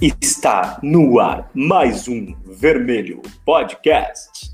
Está 0.00 0.78
no 0.82 1.18
ar 1.18 1.50
mais 1.54 2.06
um 2.06 2.36
Vermelho 2.44 3.22
Podcast. 3.46 4.52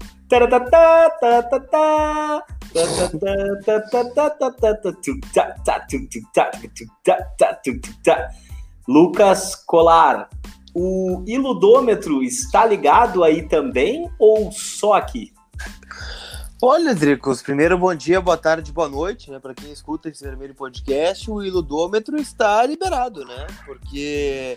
Lucas 8.87 9.57
Colar, 9.67 10.29
o 10.73 11.25
iludômetro 11.27 12.23
está 12.23 12.65
ligado 12.65 13.25
aí 13.25 13.43
também 13.49 14.09
ou 14.21 14.53
só 14.53 14.93
aqui? 14.93 15.33
Olha, 16.63 16.95
Dricos, 16.95 17.43
primeiro 17.43 17.77
bom 17.77 17.93
dia, 17.93 18.21
boa 18.21 18.37
tarde, 18.37 18.71
boa 18.71 18.89
noite, 18.89 19.29
né? 19.29 19.41
Para 19.41 19.55
quem 19.55 19.73
escuta 19.73 20.09
esse 20.09 20.23
vermelho 20.23 20.55
podcast, 20.55 21.29
o 21.29 21.43
iludômetro 21.43 22.17
está 22.17 22.65
liberado, 22.65 23.25
né? 23.25 23.49
Porque 23.67 24.57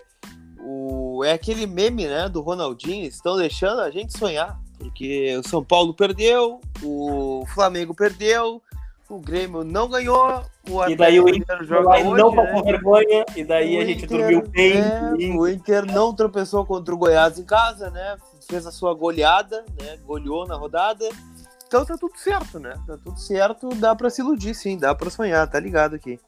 o, 0.66 1.22
é 1.24 1.32
aquele 1.32 1.64
meme, 1.64 2.08
né, 2.08 2.28
do 2.28 2.40
Ronaldinho, 2.40 3.06
estão 3.06 3.36
deixando 3.36 3.80
a 3.80 3.90
gente 3.90 4.18
sonhar, 4.18 4.60
porque 4.76 5.36
o 5.36 5.48
São 5.48 5.64
Paulo 5.64 5.94
perdeu, 5.94 6.60
o 6.82 7.44
Flamengo 7.54 7.94
perdeu, 7.94 8.60
o 9.08 9.20
Grêmio 9.20 9.62
não 9.62 9.88
ganhou, 9.88 10.42
o 10.68 10.84
e 10.88 10.96
daí 10.96 11.20
o 11.20 11.28
Inter 11.28 11.62
joga 11.62 11.90
hoje, 11.90 12.20
não 12.20 12.32
né? 12.32 12.44
passou 12.44 12.64
vergonha, 12.64 13.24
e 13.36 13.44
daí 13.44 13.78
o 13.78 13.80
a 13.80 13.84
gente 13.84 14.04
Inter, 14.04 14.18
dormiu 14.18 14.42
bem. 14.48 14.76
É, 14.76 15.36
o 15.36 15.48
Inter 15.48 15.86
não 15.86 16.12
tropeçou 16.12 16.66
contra 16.66 16.92
o 16.92 16.98
Goiás 16.98 17.38
em 17.38 17.44
casa, 17.44 17.88
né? 17.88 18.16
Fez 18.48 18.66
a 18.66 18.72
sua 18.72 18.92
goleada, 18.92 19.64
né? 19.80 19.96
Goleou 20.04 20.46
na 20.46 20.56
rodada. 20.56 21.08
Então 21.68 21.84
tá 21.84 21.96
tudo 21.96 22.16
certo, 22.16 22.58
né? 22.58 22.74
Tá 22.84 22.96
tudo 22.96 23.18
certo, 23.18 23.68
dá 23.76 23.94
para 23.94 24.10
se 24.10 24.20
iludir, 24.20 24.54
sim, 24.54 24.76
dá 24.76 24.92
para 24.94 25.10
sonhar, 25.10 25.48
tá 25.48 25.60
ligado 25.60 25.94
aqui 25.94 26.18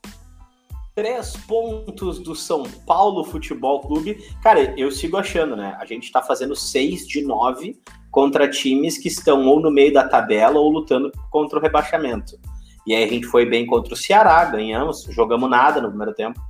três 0.99 1.37
pontos 1.47 2.19
do 2.19 2.35
São 2.35 2.65
Paulo 2.85 3.23
Futebol 3.23 3.83
Clube. 3.83 4.19
Cara, 4.43 4.75
eu 4.77 4.91
sigo 4.91 5.17
achando, 5.17 5.55
né? 5.55 5.77
A 5.79 5.85
gente 5.85 6.11
tá 6.11 6.21
fazendo 6.21 6.57
seis 6.57 7.07
de 7.07 7.23
nove 7.23 7.81
contra 8.11 8.51
times 8.51 8.99
que 8.99 9.07
estão 9.07 9.47
ou 9.47 9.61
no 9.61 9.71
meio 9.71 9.93
da 9.93 10.09
tabela 10.09 10.59
ou 10.59 10.69
lutando 10.69 11.13
contra 11.31 11.57
o 11.57 11.63
rebaixamento. 11.63 12.37
E 12.85 12.97
aí 12.97 13.05
a 13.05 13.07
gente 13.07 13.27
foi 13.27 13.47
bem 13.47 13.65
contra 13.65 13.95
o 13.95 13.97
Ceará, 13.97 14.45
ganhamos, 14.47 15.05
jogamos 15.05 15.49
nada 15.49 15.81
no 15.81 15.89
primeiro 15.89 16.15
tempo. 16.15 16.41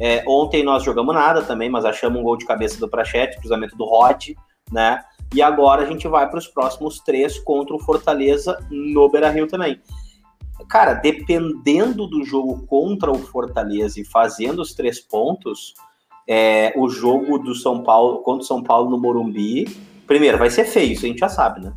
É, 0.00 0.24
ontem 0.26 0.62
nós 0.62 0.82
jogamos 0.82 1.14
nada 1.14 1.42
também, 1.42 1.68
mas 1.68 1.84
achamos 1.84 2.18
um 2.18 2.24
gol 2.24 2.38
de 2.38 2.46
cabeça 2.46 2.80
do 2.80 2.88
Prachete, 2.88 3.38
cruzamento 3.38 3.76
do 3.76 3.84
Rod, 3.84 4.30
né? 4.72 5.04
E 5.34 5.42
agora 5.42 5.82
a 5.82 5.86
gente 5.86 6.08
vai 6.08 6.26
para 6.30 6.38
os 6.38 6.46
próximos 6.46 6.98
três 7.00 7.38
contra 7.40 7.76
o 7.76 7.78
Fortaleza 7.78 8.58
no 8.70 9.06
Beira 9.10 9.28
Rio 9.28 9.46
também 9.46 9.78
cara, 10.68 10.94
dependendo 10.94 12.06
do 12.06 12.24
jogo 12.24 12.66
contra 12.66 13.10
o 13.10 13.18
Fortaleza 13.18 14.00
e 14.00 14.04
fazendo 14.04 14.60
os 14.60 14.74
três 14.74 15.00
pontos, 15.00 15.74
é, 16.28 16.72
o 16.76 16.88
jogo 16.88 17.38
do 17.38 17.54
São 17.54 17.82
Paulo 17.82 18.18
contra 18.18 18.42
o 18.42 18.46
São 18.46 18.62
Paulo 18.62 18.90
no 18.90 18.98
Morumbi, 18.98 19.64
primeiro, 20.06 20.38
vai 20.38 20.50
ser 20.50 20.64
feio, 20.64 20.92
isso 20.92 21.06
a 21.06 21.08
gente 21.08 21.20
já 21.20 21.28
sabe, 21.28 21.60
né? 21.60 21.72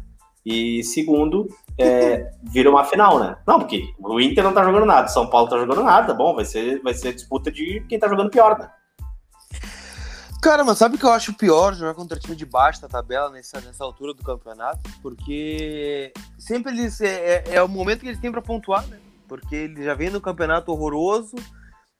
E 0.45 0.83
segundo, 0.83 1.47
é, 1.77 2.31
vira 2.43 2.69
uma 2.69 2.83
final, 2.83 3.19
né? 3.19 3.37
Não, 3.47 3.59
porque 3.59 3.93
o 3.99 4.19
Inter 4.19 4.43
não 4.43 4.53
tá 4.53 4.63
jogando 4.63 4.85
nada, 4.85 5.07
o 5.07 5.11
São 5.11 5.29
Paulo 5.29 5.49
tá 5.49 5.57
jogando 5.57 5.83
nada, 5.83 6.13
bom, 6.13 6.35
vai 6.35 6.45
ser, 6.45 6.81
vai 6.81 6.93
ser 6.93 7.13
disputa 7.13 7.51
de 7.51 7.85
quem 7.87 7.97
tá 7.97 8.09
jogando 8.09 8.29
pior, 8.29 8.59
né? 8.59 8.69
Cara, 10.41 10.63
mas 10.63 10.79
sabe 10.79 10.95
o 10.95 10.97
que 10.97 11.05
eu 11.05 11.11
acho 11.11 11.33
pior 11.33 11.75
jogar 11.75 11.93
contra 11.93 12.19
time 12.19 12.35
de 12.35 12.47
baixo 12.47 12.81
da 12.81 12.87
tabela 12.87 13.29
nessa, 13.29 13.61
nessa 13.61 13.83
altura 13.83 14.11
do 14.11 14.23
campeonato? 14.23 14.89
Porque 14.99 16.11
sempre 16.39 16.71
eles. 16.71 16.99
É, 16.99 17.43
é, 17.45 17.55
é 17.55 17.63
o 17.63 17.67
momento 17.67 17.99
que 17.99 18.07
eles 18.07 18.19
têm 18.19 18.31
para 18.31 18.41
pontuar, 18.41 18.85
né? 18.87 18.99
Porque 19.27 19.55
ele 19.55 19.83
já 19.83 19.93
vem 19.93 20.09
no 20.09 20.19
campeonato 20.19 20.71
horroroso 20.71 21.35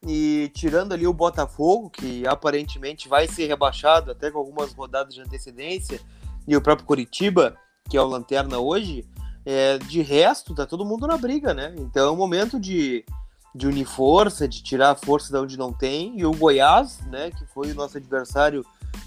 e 0.08 0.52
tirando 0.56 0.92
ali 0.92 1.06
o 1.06 1.14
Botafogo, 1.14 1.92
que 1.92 2.25
aparentemente 2.25 3.08
vai 3.08 3.28
ser 3.28 3.45
rebaixado 3.45 4.09
até 4.09 4.31
com 4.31 4.39
algumas 4.39 4.73
rodadas 4.73 5.14
de 5.14 5.22
antecedência, 5.22 6.02
e 6.47 6.58
o 6.58 6.62
próprio 6.62 6.88
Curitiba, 6.88 7.56
que 7.88 7.96
é 7.96 8.02
o 8.02 8.08
Lanterna 8.08 8.58
hoje, 8.58 9.08
é, 9.46 9.78
de 9.78 10.02
resto, 10.02 10.56
tá 10.56 10.66
todo 10.66 10.84
mundo 10.84 11.06
na 11.06 11.16
briga, 11.16 11.53
né? 11.53 11.75
Então 11.78 12.08
é 12.08 12.12
um 12.12 12.18
momento 12.18 12.59
de 12.59 13.06
de 13.53 13.67
unir 13.67 13.85
força, 13.85 14.47
de 14.47 14.63
tirar 14.63 14.91
a 14.91 14.95
força 14.95 15.31
de 15.31 15.38
onde 15.38 15.57
não 15.57 15.73
tem. 15.73 16.17
E 16.17 16.25
o 16.25 16.31
Goiás, 16.31 17.00
né, 17.07 17.31
que 17.31 17.45
foi 17.45 17.72
o 17.72 17.75
nosso 17.75 17.97
adversário 17.97 18.66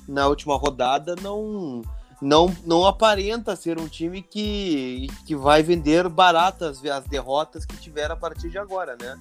na 0.09 0.27
última 0.29 0.57
rodada, 0.57 1.15
não 1.23 1.83
não, 2.21 2.55
não 2.65 2.87
aparenta 2.87 3.55
ser 3.55 3.79
um 3.79 3.87
time 3.87 4.23
que, 4.23 5.09
que 5.27 5.37
vai 5.37 5.63
vender 5.63 6.09
baratas 6.09 6.83
as 6.85 7.05
derrotas 7.05 7.67
que 7.67 7.77
tiver 7.77 8.11
a 8.11 8.17
partir 8.17 8.49
de 8.49 8.57
agora, 8.57 8.97
né? 8.99 9.19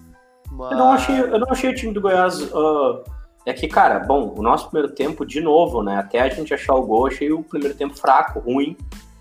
Mas... 0.49 0.71
Eu, 0.71 0.77
não 0.77 0.91
achei, 0.91 1.19
eu 1.19 1.39
não 1.39 1.49
achei 1.49 1.69
o 1.69 1.75
time 1.75 1.93
do 1.93 1.99
Goiás. 1.99 2.39
Uh, 2.39 3.03
é 3.45 3.51
que, 3.51 3.67
cara, 3.67 3.99
bom, 3.99 4.33
o 4.37 4.41
nosso 4.41 4.69
primeiro 4.69 4.93
tempo, 4.93 5.25
de 5.25 5.41
novo, 5.41 5.83
né? 5.83 5.97
Até 5.97 6.21
a 6.21 6.29
gente 6.29 6.53
achar 6.53 6.75
o 6.75 6.85
gol, 6.85 7.07
achei 7.07 7.31
o 7.31 7.43
primeiro 7.43 7.75
tempo 7.75 7.93
fraco, 7.95 8.39
ruim, 8.39 8.77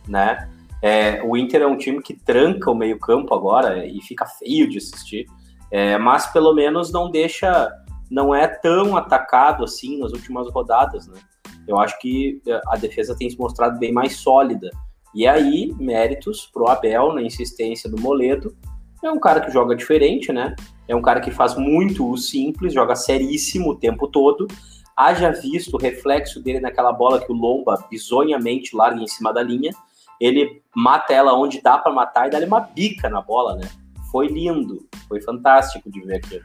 né? 0.07 0.49
É, 0.81 1.23
o 1.25 1.37
Inter 1.37 1.63
é 1.63 1.67
um 1.67 1.77
time 1.77 2.03
que 2.03 2.15
tranca 2.15 2.71
o 2.71 2.75
meio-campo 2.75 3.35
agora 3.35 3.87
e 3.87 4.01
fica 4.01 4.27
feio 4.27 4.69
de 4.69 4.79
assistir. 4.79 5.27
É, 5.73 5.97
mas 5.97 6.27
pelo 6.27 6.53
menos 6.53 6.93
não 6.93 7.11
deixa, 7.11 7.73
não 8.11 8.35
é 8.35 8.47
tão 8.47 8.95
atacado 8.95 9.65
assim 9.65 9.99
nas 9.99 10.13
últimas 10.13 10.47
rodadas, 10.53 11.09
né? 11.09 11.19
Eu 11.67 11.79
acho 11.79 11.99
que 11.99 12.43
é, 12.47 12.61
a 12.69 12.77
defesa 12.77 13.17
tem 13.17 13.31
se 13.31 13.39
mostrado 13.39 13.79
bem 13.79 13.91
mais 13.91 14.17
sólida. 14.17 14.69
E 15.15 15.27
aí, 15.27 15.75
méritos 15.79 16.47
pro 16.53 16.69
Abel 16.69 17.15
na 17.15 17.23
insistência 17.23 17.89
do 17.89 17.99
Moledo. 17.99 18.55
É 19.03 19.11
um 19.11 19.19
cara 19.19 19.41
que 19.41 19.51
joga 19.51 19.75
diferente, 19.75 20.31
né? 20.31 20.55
É 20.87 20.95
um 20.95 21.01
cara 21.01 21.21
que 21.21 21.31
faz 21.31 21.57
muito 21.57 22.09
o 22.09 22.19
simples, 22.19 22.75
joga 22.75 22.95
seríssimo 22.95 23.71
o 23.71 23.75
tempo 23.75 24.07
todo. 24.07 24.47
Haja 24.95 25.31
visto 25.31 25.75
o 25.75 25.79
reflexo 25.79 26.43
dele 26.43 26.61
naquela 26.61 26.93
bola 26.93 27.19
que 27.19 27.33
o 27.33 27.35
Lomba 27.35 27.83
bizonhamente 27.91 28.77
larga 28.77 29.03
em 29.03 29.07
cima 29.07 29.33
da 29.33 29.43
linha. 29.43 29.73
Ele 30.21 30.63
mata 30.77 31.15
ela 31.15 31.35
onde 31.35 31.63
dá 31.63 31.79
para 31.79 31.93
matar 31.93 32.29
e 32.29 32.31
dá-lhe 32.31 32.47
uma 32.47 32.61
bica 32.61 33.09
na 33.09 33.23
bola, 33.23 33.57
né? 33.57 33.69
Foi 34.13 34.29
lindo, 34.29 34.87
foi 35.09 35.21
fantástico 35.23 35.91
de 35.91 36.01
ver 36.03 36.17
aquilo. 36.17 36.45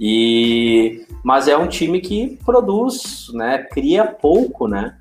E 0.00 1.04
mas 1.22 1.48
é 1.48 1.56
um 1.56 1.68
time 1.68 2.00
que 2.00 2.38
produz, 2.44 3.26
né, 3.34 3.58
cria 3.58 4.06
pouco, 4.06 4.66
né? 4.66 4.96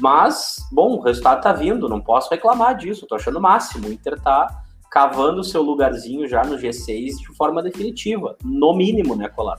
Mas, 0.00 0.56
bom, 0.72 0.96
o 0.96 1.00
resultado 1.00 1.42
tá 1.42 1.52
vindo, 1.52 1.88
não 1.88 2.00
posso 2.00 2.30
reclamar 2.30 2.76
disso, 2.76 3.06
tô 3.06 3.16
achando 3.16 3.38
o 3.38 3.42
máximo. 3.42 3.88
O 3.88 3.92
Inter 3.92 4.20
tá 4.20 4.64
cavando 4.90 5.44
seu 5.44 5.60
lugarzinho 5.62 6.28
já 6.28 6.44
no 6.44 6.56
G6 6.56 7.18
de 7.18 7.36
forma 7.36 7.62
definitiva, 7.62 8.36
no 8.42 8.74
mínimo, 8.74 9.16
né, 9.16 9.28
Colar? 9.28 9.58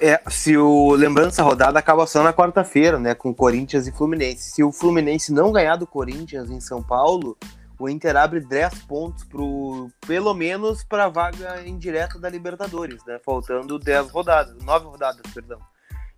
É, 0.00 0.20
se 0.28 0.56
o 0.56 0.92
lembrando 0.94 1.28
essa 1.28 1.44
rodada 1.44 1.78
acaba 1.78 2.06
só 2.06 2.24
na 2.24 2.32
quarta-feira, 2.32 2.98
né, 2.98 3.14
com 3.14 3.32
Corinthians 3.32 3.86
e 3.86 3.92
Fluminense. 3.92 4.50
Se 4.50 4.64
o 4.64 4.72
Fluminense 4.72 5.32
não 5.32 5.52
ganhar 5.52 5.76
do 5.76 5.86
Corinthians 5.86 6.50
em 6.50 6.60
São 6.60 6.82
Paulo, 6.82 7.36
o 7.82 7.88
Inter 7.88 8.16
abre 8.16 8.38
10 8.38 8.84
pontos 8.84 9.24
pro, 9.24 9.90
pelo 10.06 10.32
menos 10.32 10.84
para 10.84 11.06
a 11.06 11.08
vaga 11.08 11.66
indireta 11.66 12.16
da 12.16 12.28
Libertadores, 12.28 13.04
né? 13.04 13.18
Faltando 13.24 13.76
10 13.76 14.08
rodadas, 14.12 14.56
9 14.62 14.86
rodadas, 14.86 15.20
perdão. 15.34 15.58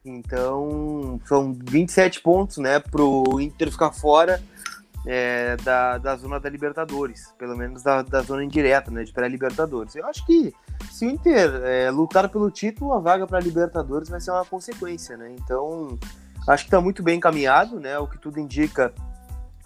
Então, 0.04 1.18
são 1.24 1.54
27 1.54 2.20
pontos, 2.20 2.58
né, 2.58 2.78
pro 2.78 3.40
Inter 3.40 3.70
ficar 3.72 3.90
fora 3.90 4.42
é, 5.06 5.56
da, 5.56 5.96
da 5.96 6.16
zona 6.16 6.38
da 6.38 6.50
Libertadores, 6.50 7.32
pelo 7.38 7.56
menos 7.56 7.82
da, 7.82 8.02
da 8.02 8.20
zona 8.20 8.44
indireta, 8.44 8.90
né, 8.90 9.02
de 9.02 9.14
pré-Libertadores. 9.14 9.94
Eu 9.96 10.06
acho 10.06 10.26
que 10.26 10.52
se 10.92 11.06
o 11.06 11.10
Inter 11.10 11.62
é, 11.64 11.90
lutar 11.90 12.28
pelo 12.28 12.50
título, 12.50 12.92
a 12.92 12.98
vaga 12.98 13.26
para 13.26 13.40
Libertadores 13.40 14.10
vai 14.10 14.20
ser 14.20 14.32
uma 14.32 14.44
consequência, 14.44 15.16
né? 15.16 15.34
Então, 15.42 15.98
acho 16.46 16.64
que 16.64 16.68
está 16.68 16.78
muito 16.82 17.02
bem 17.02 17.16
encaminhado, 17.16 17.80
né? 17.80 17.98
O 17.98 18.06
que 18.06 18.18
tudo 18.18 18.38
indica, 18.38 18.92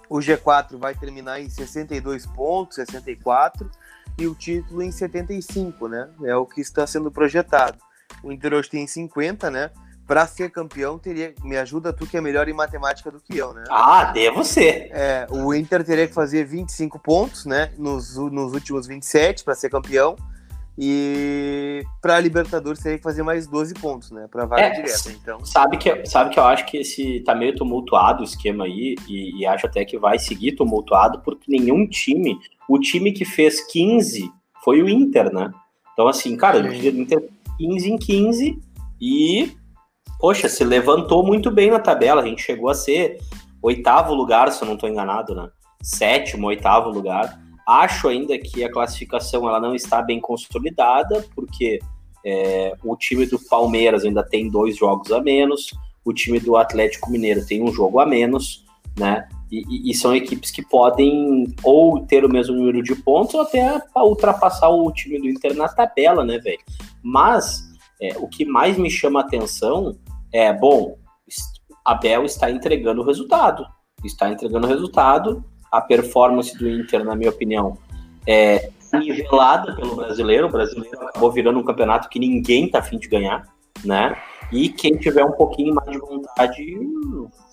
o 0.08 0.18
G4 0.18 0.76
vai 0.78 0.94
terminar 0.94 1.40
em 1.40 1.48
62 1.48 2.26
pontos, 2.26 2.76
64, 2.76 3.70
e 4.18 4.26
o 4.26 4.34
título 4.34 4.82
em 4.82 4.90
75, 4.90 5.88
né? 5.88 6.08
É 6.24 6.34
o 6.34 6.44
que 6.44 6.60
está 6.60 6.86
sendo 6.86 7.10
projetado. 7.10 7.78
O 8.22 8.32
Inter 8.32 8.54
hoje 8.54 8.68
tem 8.68 8.86
50, 8.86 9.50
né? 9.50 9.70
Para 10.06 10.26
ser 10.26 10.50
campeão, 10.50 10.98
teria. 10.98 11.34
Me 11.42 11.56
ajuda 11.56 11.92
tu 11.92 12.06
que 12.06 12.16
é 12.16 12.20
melhor 12.20 12.48
em 12.48 12.54
matemática 12.54 13.10
do 13.10 13.20
que 13.20 13.36
eu, 13.36 13.52
né? 13.52 13.64
Ah, 13.70 14.06
devo 14.06 14.42
ser. 14.42 14.90
É, 14.90 15.26
o 15.30 15.54
Inter 15.54 15.84
teria 15.84 16.08
que 16.08 16.14
fazer 16.14 16.44
25 16.44 16.98
pontos, 16.98 17.44
né? 17.44 17.72
Nos, 17.76 18.16
nos 18.16 18.54
últimos 18.54 18.86
27 18.86 19.44
para 19.44 19.54
ser 19.54 19.68
campeão. 19.68 20.16
E 20.80 21.82
para 22.00 22.20
Libertadores 22.20 22.80
teria 22.80 22.98
que 22.98 23.02
fazer 23.02 23.24
mais 23.24 23.48
12 23.48 23.74
pontos, 23.74 24.12
né? 24.12 24.28
Para 24.30 24.46
vaga 24.46 24.62
é, 24.62 24.70
direta. 24.70 25.10
Então, 25.10 25.44
sabe 25.44 25.76
que 25.76 26.06
sabe 26.06 26.30
que 26.30 26.38
eu 26.38 26.44
acho 26.44 26.66
que 26.66 26.76
esse 26.76 27.18
tá 27.20 27.34
meio 27.34 27.56
tumultuado 27.56 28.20
o 28.20 28.24
esquema 28.24 28.64
aí 28.64 28.94
e, 29.08 29.40
e, 29.40 29.44
acho 29.46 29.66
até 29.66 29.84
que 29.84 29.98
vai 29.98 30.20
seguir 30.20 30.52
tumultuado 30.52 31.20
porque 31.24 31.50
nenhum 31.50 31.84
time, 31.84 32.38
o 32.68 32.78
time 32.78 33.10
que 33.10 33.24
fez 33.24 33.60
15 33.72 34.30
foi 34.62 34.80
o 34.80 34.88
Inter, 34.88 35.32
né? 35.34 35.50
Então 35.92 36.06
assim, 36.06 36.36
cara, 36.36 36.60
o 36.60 36.72
Inter 36.72 37.28
15 37.58 37.90
em 37.90 37.98
15 37.98 38.62
e 39.00 39.56
poxa, 40.20 40.48
se 40.48 40.62
levantou 40.62 41.26
muito 41.26 41.50
bem 41.50 41.72
na 41.72 41.80
tabela. 41.80 42.22
A 42.22 42.24
gente 42.24 42.40
chegou 42.40 42.70
a 42.70 42.74
ser 42.74 43.18
oitavo 43.60 44.14
lugar, 44.14 44.52
se 44.52 44.62
eu 44.62 44.66
não 44.66 44.74
estou 44.74 44.88
enganado, 44.88 45.34
né? 45.34 45.48
Sétimo, 45.82 46.46
oitavo 46.46 46.88
lugar 46.88 47.47
Acho 47.68 48.08
ainda 48.08 48.38
que 48.38 48.64
a 48.64 48.72
classificação 48.72 49.46
ela 49.46 49.60
não 49.60 49.74
está 49.74 50.00
bem 50.00 50.18
consolidada, 50.18 51.22
porque 51.34 51.78
é, 52.24 52.72
o 52.82 52.96
time 52.96 53.26
do 53.26 53.38
Palmeiras 53.38 54.06
ainda 54.06 54.22
tem 54.22 54.50
dois 54.50 54.76
jogos 54.76 55.12
a 55.12 55.20
menos, 55.20 55.74
o 56.02 56.14
time 56.14 56.40
do 56.40 56.56
Atlético 56.56 57.10
Mineiro 57.10 57.44
tem 57.44 57.62
um 57.62 57.70
jogo 57.70 58.00
a 58.00 58.06
menos, 58.06 58.64
né? 58.98 59.28
E, 59.50 59.90
e, 59.90 59.94
são 59.94 60.14
equipes 60.14 60.50
que 60.50 60.62
podem 60.62 61.46
ou 61.62 62.06
ter 62.06 62.24
o 62.24 62.28
mesmo 62.28 62.54
número 62.54 62.82
de 62.82 62.94
pontos 62.94 63.34
ou 63.34 63.42
até 63.42 63.82
ultrapassar 63.96 64.68
o 64.68 64.90
time 64.92 65.18
do 65.18 65.28
Inter 65.28 65.54
na 65.54 65.68
tabela, 65.68 66.24
né, 66.24 66.38
velho? 66.38 66.60
Mas 67.02 67.64
é, 68.00 68.16
o 68.18 68.28
que 68.28 68.44
mais 68.44 68.76
me 68.78 68.90
chama 68.90 69.20
a 69.20 69.24
atenção 69.24 69.98
é, 70.32 70.52
bom, 70.52 70.98
Abel 71.84 72.24
está 72.24 72.50
entregando 72.50 73.00
o 73.00 73.04
resultado. 73.04 73.66
Está 74.04 74.30
entregando 74.30 74.66
o 74.66 74.70
resultado. 74.70 75.42
A 75.70 75.80
performance 75.80 76.56
do 76.56 76.68
Inter, 76.68 77.04
na 77.04 77.14
minha 77.14 77.30
opinião, 77.30 77.76
é 78.26 78.70
nivelada 78.92 79.74
pelo 79.76 79.96
brasileiro. 79.96 80.46
O 80.46 80.50
brasileiro 80.50 81.00
acabou 81.02 81.30
virando 81.30 81.58
um 81.58 81.64
campeonato 81.64 82.08
que 82.08 82.18
ninguém 82.18 82.70
tá 82.70 82.78
afim 82.78 82.98
de 82.98 83.08
ganhar, 83.08 83.46
né? 83.84 84.16
E 84.50 84.68
quem 84.68 84.96
tiver 84.96 85.24
um 85.24 85.32
pouquinho 85.32 85.74
mais 85.74 85.90
de 85.90 85.98
vontade 85.98 86.78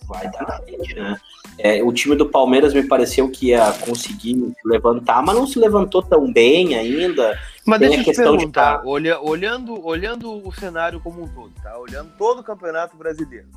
vai 0.08 0.30
dar 0.32 0.44
na 0.48 0.58
frente, 0.60 0.96
né? 0.96 1.18
É, 1.58 1.82
o 1.84 1.92
time 1.92 2.16
do 2.16 2.30
Palmeiras 2.30 2.74
me 2.74 2.84
pareceu 2.84 3.30
que 3.30 3.48
ia 3.48 3.72
conseguir 3.86 4.54
levantar, 4.64 5.22
mas 5.24 5.36
não 5.36 5.48
se 5.48 5.58
levantou 5.58 6.02
tão 6.02 6.32
bem 6.32 6.76
ainda. 6.76 7.38
Mas 7.66 7.80
Tem 7.80 7.90
deixa 7.90 8.10
eu 8.10 8.14
te 8.14 8.18
perguntar, 8.18 8.82
de... 8.82 8.88
olha, 8.88 9.20
olhando, 9.20 9.86
olhando 9.86 10.48
o 10.48 10.52
cenário 10.52 11.00
como 11.00 11.24
um 11.24 11.28
todo, 11.28 11.52
tá? 11.62 11.78
Olhando 11.80 12.12
todo 12.18 12.40
o 12.40 12.44
campeonato 12.44 12.96
brasileiro, 12.98 13.48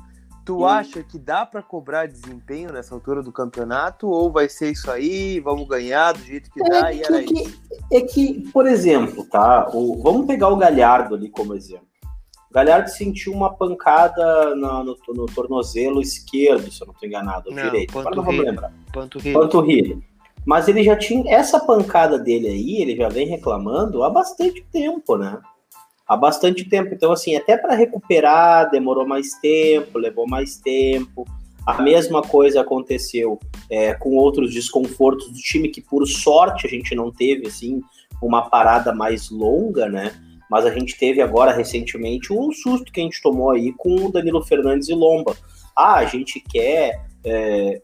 tu 0.49 0.65
acha 0.65 1.03
que 1.03 1.19
dá 1.19 1.45
para 1.45 1.61
cobrar 1.61 2.07
desempenho 2.07 2.73
nessa 2.73 2.95
altura 2.95 3.21
do 3.21 3.31
campeonato 3.31 4.09
ou 4.09 4.31
vai 4.31 4.49
ser 4.49 4.71
isso 4.71 4.89
aí, 4.89 5.39
vamos 5.39 5.67
ganhar 5.67 6.13
do 6.13 6.23
jeito 6.23 6.49
que 6.49 6.59
é 6.59 6.67
dá 6.67 6.89
que, 6.89 6.97
e 6.97 7.03
era 7.03 7.21
é 7.21 7.23
que, 7.23 7.33
isso? 7.39 7.61
É 7.93 8.01
que, 8.01 8.51
por 8.51 8.65
exemplo, 8.65 9.23
tá? 9.25 9.69
O, 9.71 10.01
vamos 10.01 10.25
pegar 10.25 10.49
o 10.49 10.57
Galhardo 10.57 11.13
ali 11.13 11.29
como 11.29 11.53
exemplo. 11.53 11.85
O 12.49 12.53
Galhardo 12.53 12.89
sentiu 12.89 13.31
uma 13.31 13.53
pancada 13.53 14.55
no, 14.55 14.83
no, 14.83 14.97
no, 15.09 15.25
tornozelo 15.27 16.01
esquerdo, 16.01 16.71
se 16.71 16.81
eu 16.81 16.87
não 16.87 16.95
estou 16.95 17.07
enganado, 17.07 17.51
não, 17.51 17.63
direito. 17.63 17.99
Agora 17.99 18.15
não 18.15 18.23
vamos 18.23 18.43
lembrar. 18.43 18.73
Panturrilha. 18.91 19.39
Panturrilha. 19.39 19.99
Mas 20.43 20.67
ele 20.67 20.83
já 20.83 20.95
tinha. 20.95 21.31
Essa 21.31 21.59
pancada 21.59 22.17
dele 22.17 22.47
aí, 22.47 22.81
ele 22.81 22.95
já 22.95 23.07
vem 23.07 23.27
reclamando 23.27 24.01
há 24.01 24.09
bastante 24.09 24.65
tempo, 24.71 25.15
né? 25.15 25.39
Há 26.09 26.17
bastante 26.17 26.67
tempo. 26.67 26.93
Então, 26.93 27.11
assim, 27.11 27.35
até 27.35 27.55
para 27.55 27.75
recuperar 27.75 28.69
demorou 28.71 29.07
mais 29.07 29.33
tempo, 29.35 29.99
levou 29.99 30.27
mais 30.27 30.57
tempo. 30.57 31.25
A 31.65 31.81
mesma 31.81 32.23
coisa 32.23 32.61
aconteceu 32.61 33.39
é, 33.69 33.93
com 33.93 34.15
outros 34.15 34.51
desconfortos 34.51 35.29
do 35.29 35.37
time, 35.37 35.69
que 35.69 35.81
por 35.81 36.05
sorte 36.07 36.65
a 36.65 36.69
gente 36.69 36.95
não 36.95 37.11
teve, 37.11 37.45
assim, 37.47 37.81
uma 38.21 38.49
parada 38.49 38.93
mais 38.93 39.29
longa, 39.29 39.87
né? 39.87 40.11
mas 40.49 40.65
a 40.65 40.73
gente 40.73 40.97
teve 40.97 41.21
agora 41.21 41.53
recentemente 41.53 42.33
um 42.33 42.51
susto 42.51 42.91
que 42.91 42.99
a 42.99 43.03
gente 43.03 43.21
tomou 43.21 43.51
aí 43.51 43.71
com 43.73 44.07
o 44.07 44.11
Danilo 44.11 44.41
Fernandes 44.41 44.89
e 44.89 44.95
Lomba. 44.95 45.37
Ah, 45.75 45.97
a 45.97 46.05
gente 46.05 46.39
quer 46.39 47.05
é, 47.23 47.81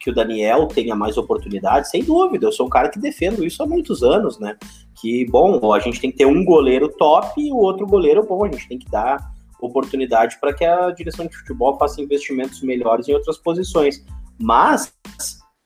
que 0.00 0.08
o 0.08 0.14
Daniel 0.14 0.66
tenha 0.66 0.96
mais 0.96 1.18
oportunidades, 1.18 1.90
sem 1.90 2.02
dúvida, 2.02 2.46
eu 2.46 2.52
sou 2.52 2.66
um 2.66 2.70
cara 2.70 2.88
que 2.88 2.98
defendo 2.98 3.44
isso 3.44 3.62
há 3.62 3.66
muitos 3.66 4.02
anos, 4.02 4.38
né? 4.38 4.56
Que, 4.98 5.26
bom, 5.26 5.74
a 5.74 5.78
gente 5.78 6.00
tem 6.00 6.10
que 6.10 6.16
ter 6.16 6.24
um 6.24 6.42
goleiro 6.42 6.88
top 6.88 7.38
e 7.38 7.52
o 7.52 7.56
outro 7.56 7.86
goleiro, 7.86 8.26
bom, 8.26 8.42
a 8.42 8.50
gente 8.50 8.66
tem 8.66 8.78
que 8.78 8.90
dar 8.90 9.30
oportunidade 9.60 10.38
para 10.40 10.54
que 10.54 10.64
a 10.64 10.90
direção 10.90 11.26
de 11.26 11.36
futebol 11.36 11.76
faça 11.76 12.00
investimentos 12.00 12.62
melhores 12.62 13.08
em 13.08 13.12
outras 13.12 13.36
posições. 13.36 14.02
Mas 14.40 14.90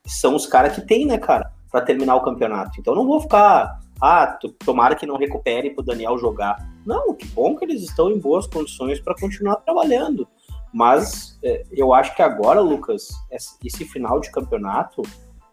são 0.05 0.35
os 0.35 0.47
caras 0.47 0.75
que 0.75 0.85
tem, 0.85 1.07
né, 1.07 1.17
cara, 1.17 1.53
para 1.71 1.83
terminar 1.83 2.17
o 2.17 2.23
campeonato. 2.23 2.79
Então 2.81 2.93
não 2.93 3.07
vou 3.07 3.21
ficar 3.21 3.79
ah, 4.03 4.37
tomara 4.65 4.97
que 4.97 5.07
não 5.07 5.17
recuperem 5.17 5.73
para 5.73 5.83
o 5.83 5.85
Daniel 5.85 6.19
jogar. 6.19 6.57
Não, 6.85 7.15
que 7.15 7.27
bom 7.29 7.57
que 7.57 7.65
eles 7.65 7.83
estão 7.83 8.11
em 8.11 8.19
boas 8.19 8.47
condições 8.47 9.01
para 9.01 9.15
continuar 9.15 9.57
trabalhando. 9.57 10.27
Mas 10.75 11.39
é, 11.41 11.65
eu 11.71 11.95
acho 11.95 12.17
que 12.17 12.21
agora, 12.21 12.61
Lucas, 12.61 13.09
esse 13.31 13.85
final 13.85 14.19
de 14.19 14.29
campeonato, 14.33 15.03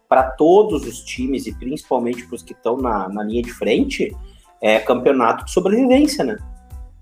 para 0.08 0.24
todos 0.32 0.84
os 0.84 0.98
times 1.04 1.46
e 1.46 1.54
principalmente 1.54 2.26
para 2.26 2.34
os 2.34 2.42
que 2.42 2.52
estão 2.52 2.76
na, 2.76 3.08
na 3.08 3.22
linha 3.22 3.40
de 3.40 3.52
frente, 3.52 4.12
é 4.60 4.80
campeonato 4.80 5.44
de 5.44 5.52
sobrevivência, 5.52 6.24
né? 6.24 6.36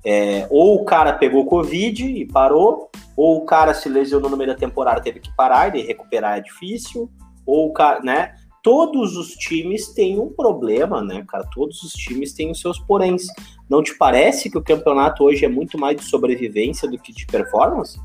É, 0.04 0.46
ou 0.50 0.82
o 0.82 0.84
cara 0.84 1.14
pegou 1.14 1.46
Covid 1.46 2.04
e 2.04 2.26
parou, 2.26 2.90
ou 3.16 3.38
o 3.38 3.46
cara 3.46 3.72
se 3.72 3.88
lesionou 3.88 4.28
no 4.28 4.36
meio 4.36 4.50
da 4.50 4.56
temporada 4.56 5.00
teve 5.00 5.20
que 5.20 5.34
parar 5.34 5.74
e 5.74 5.80
recuperar 5.80 6.36
é 6.36 6.42
difícil, 6.42 7.10
ou 7.46 7.68
o 7.68 7.72
cara, 7.72 8.00
né? 8.00 8.34
todos 8.62 9.16
os 9.16 9.30
times 9.30 9.88
têm 9.94 10.18
um 10.18 10.28
problema, 10.28 11.02
né, 11.02 11.24
cara? 11.26 11.48
Todos 11.54 11.82
os 11.82 11.92
times 11.92 12.34
têm 12.34 12.50
os 12.50 12.60
seus 12.60 12.78
poréns. 12.78 13.26
Não 13.68 13.82
te 13.82 13.96
parece 13.96 14.50
que 14.50 14.58
o 14.58 14.62
campeonato 14.62 15.24
hoje 15.24 15.46
é 15.46 15.48
muito 15.48 15.78
mais 15.78 15.96
de 15.96 16.04
sobrevivência 16.04 16.86
do 16.86 16.98
que 16.98 17.12
de 17.12 17.24
performance? 17.26 17.98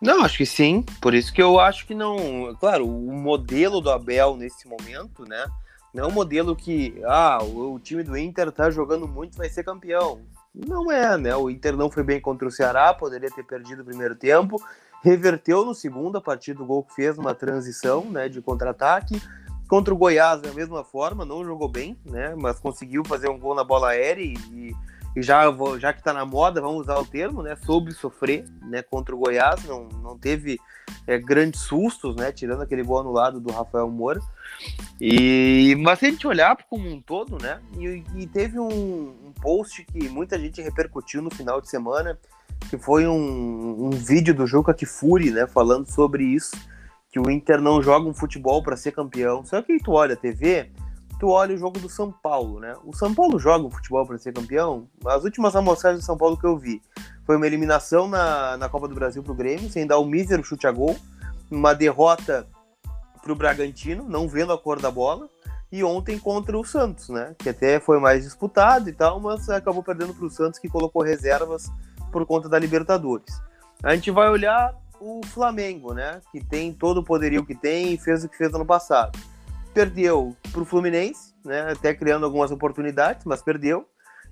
Não, 0.00 0.24
acho 0.24 0.38
que 0.38 0.46
sim. 0.46 0.84
Por 1.00 1.14
isso 1.14 1.32
que 1.32 1.42
eu 1.42 1.58
acho 1.58 1.86
que 1.86 1.94
não. 1.94 2.54
Claro, 2.60 2.86
o 2.86 3.12
modelo 3.12 3.80
do 3.80 3.90
Abel 3.90 4.36
nesse 4.36 4.68
momento, 4.68 5.24
né? 5.24 5.44
Não 5.92 6.04
é 6.04 6.06
um 6.06 6.12
modelo 6.12 6.54
que, 6.54 7.00
ah, 7.04 7.38
o, 7.42 7.78
time 7.80 8.02
do 8.02 8.16
Inter 8.16 8.52
tá 8.52 8.70
jogando 8.70 9.08
muito, 9.08 9.36
vai 9.36 9.48
ser 9.48 9.64
campeão. 9.64 10.20
Não 10.54 10.92
é, 10.92 11.16
né? 11.16 11.34
O 11.34 11.48
Inter 11.50 11.76
não 11.76 11.90
foi 11.90 12.02
bem 12.02 12.20
contra 12.20 12.46
o 12.46 12.50
Ceará, 12.50 12.92
poderia 12.92 13.30
ter 13.30 13.42
perdido 13.42 13.82
o 13.82 13.84
primeiro 13.84 14.14
tempo, 14.14 14.62
reverteu 15.02 15.64
no 15.64 15.74
segundo 15.74 16.18
a 16.18 16.20
partir 16.20 16.52
do 16.52 16.66
gol 16.66 16.84
que 16.84 16.94
fez, 16.94 17.16
uma 17.16 17.34
transição, 17.34 18.04
né, 18.04 18.28
de 18.28 18.42
contra-ataque 18.42 19.20
Contra 19.68 19.92
o 19.92 19.96
Goiás, 19.98 20.40
da 20.40 20.50
mesma 20.50 20.82
forma, 20.82 21.26
não 21.26 21.44
jogou 21.44 21.68
bem, 21.68 21.94
né? 22.02 22.34
Mas 22.34 22.58
conseguiu 22.58 23.04
fazer 23.04 23.28
um 23.28 23.38
gol 23.38 23.54
na 23.54 23.62
bola 23.62 23.90
aérea 23.90 24.24
e, 24.24 24.74
e 25.16 25.22
já, 25.22 25.44
já 25.78 25.92
que 25.92 26.00
está 26.00 26.12
na 26.12 26.24
moda, 26.24 26.60
vamos 26.60 26.82
usar 26.82 26.98
o 26.98 27.04
termo, 27.04 27.42
né? 27.42 27.56
Soube 27.56 27.92
sofrer, 27.92 28.44
né? 28.62 28.82
Contra 28.82 29.14
o 29.14 29.18
Goiás, 29.18 29.64
não, 29.64 29.88
não 30.02 30.18
teve 30.18 30.58
é, 31.06 31.18
grandes 31.18 31.60
sustos, 31.62 32.14
né? 32.14 32.30
Tirando 32.30 32.62
aquele 32.62 32.82
gol 32.82 33.00
anulado 33.00 33.40
do 33.40 33.52
Rafael 33.52 33.88
Moura. 33.90 34.20
E, 35.00 35.74
mas 35.80 35.98
se 35.98 36.06
a 36.06 36.10
gente 36.10 36.26
olhar 36.26 36.56
como 36.68 36.88
um 36.88 37.00
todo, 37.00 37.36
né? 37.42 37.60
E, 37.76 38.04
e 38.16 38.26
teve 38.26 38.58
um, 38.58 38.68
um, 38.68 39.32
post 39.40 39.84
que 39.84 40.08
muita 40.08 40.38
gente 40.38 40.60
repercutiu 40.62 41.22
no 41.22 41.30
final 41.30 41.60
de 41.60 41.68
semana, 41.68 42.18
que 42.68 42.76
foi 42.76 43.06
um, 43.06 43.86
um 43.86 43.90
vídeo 43.90 44.34
do 44.34 44.46
Juca 44.46 44.74
Kifuri, 44.74 45.30
né? 45.30 45.46
Falando 45.46 45.90
sobre 45.90 46.24
isso 46.24 46.56
que 47.10 47.18
o 47.18 47.30
Inter 47.30 47.60
não 47.60 47.82
joga 47.82 48.08
um 48.08 48.14
futebol 48.14 48.62
para 48.62 48.76
ser 48.76 48.92
campeão. 48.92 49.44
Só 49.44 49.62
que 49.62 49.78
tu 49.78 49.92
olha 49.92 50.14
a 50.14 50.16
TV, 50.16 50.70
tu 51.18 51.28
olha 51.28 51.54
o 51.54 51.58
jogo 51.58 51.78
do 51.78 51.88
São 51.88 52.12
Paulo, 52.12 52.60
né? 52.60 52.74
O 52.84 52.94
São 52.94 53.14
Paulo 53.14 53.38
joga 53.38 53.66
um 53.66 53.70
futebol 53.70 54.06
para 54.06 54.18
ser 54.18 54.32
campeão. 54.32 54.88
As 55.04 55.24
últimas 55.24 55.54
amostragens 55.56 56.02
do 56.02 56.06
São 56.06 56.16
Paulo 56.16 56.36
que 56.36 56.46
eu 56.46 56.56
vi 56.56 56.80
foi 57.26 57.36
uma 57.36 57.46
eliminação 57.46 58.08
na, 58.08 58.56
na 58.56 58.68
Copa 58.68 58.88
do 58.88 58.94
Brasil 58.94 59.22
pro 59.22 59.34
Grêmio, 59.34 59.68
sem 59.68 59.86
dar 59.86 59.98
o 59.98 60.04
um 60.04 60.08
mísero 60.08 60.44
chute 60.44 60.66
a 60.66 60.72
gol, 60.72 60.96
uma 61.50 61.74
derrota 61.74 62.46
pro 63.22 63.34
Bragantino, 63.34 64.04
não 64.08 64.28
vendo 64.28 64.52
a 64.52 64.58
cor 64.58 64.80
da 64.80 64.90
bola, 64.90 65.28
e 65.70 65.84
ontem 65.84 66.18
contra 66.18 66.56
o 66.56 66.64
Santos, 66.64 67.08
né? 67.10 67.34
Que 67.38 67.50
até 67.50 67.78
foi 67.78 68.00
mais 68.00 68.24
disputado 68.24 68.88
e 68.88 68.92
tal, 68.92 69.20
mas 69.20 69.50
acabou 69.50 69.82
perdendo 69.82 70.14
pro 70.14 70.30
Santos 70.30 70.58
que 70.58 70.68
colocou 70.68 71.02
reservas 71.02 71.70
por 72.10 72.24
conta 72.24 72.48
da 72.48 72.58
Libertadores. 72.58 73.38
A 73.82 73.94
gente 73.94 74.10
vai 74.10 74.30
olhar 74.30 74.74
o 75.00 75.20
Flamengo, 75.26 75.92
né? 75.92 76.20
Que 76.32 76.42
tem 76.42 76.72
todo 76.72 76.98
o 76.98 77.04
poderio 77.04 77.44
que 77.44 77.54
tem 77.54 77.92
e 77.92 77.98
fez 77.98 78.24
o 78.24 78.28
que 78.28 78.36
fez 78.36 78.54
ano 78.54 78.64
passado. 78.64 79.18
Perdeu 79.78 80.36
para 80.50 80.60
o 80.60 80.64
Fluminense, 80.64 81.32
né? 81.44 81.70
Até 81.70 81.94
criando 81.94 82.26
algumas 82.26 82.50
oportunidades, 82.50 83.24
mas 83.24 83.40
perdeu. 83.40 83.86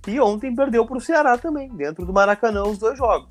E 0.04 0.18
ontem 0.18 0.52
perdeu 0.52 0.84
para 0.84 0.96
o 0.96 1.00
Ceará 1.00 1.38
também, 1.38 1.68
dentro 1.68 2.04
do 2.04 2.12
Maracanã, 2.12 2.64
os 2.64 2.78
dois 2.78 2.98
jogos. 2.98 3.28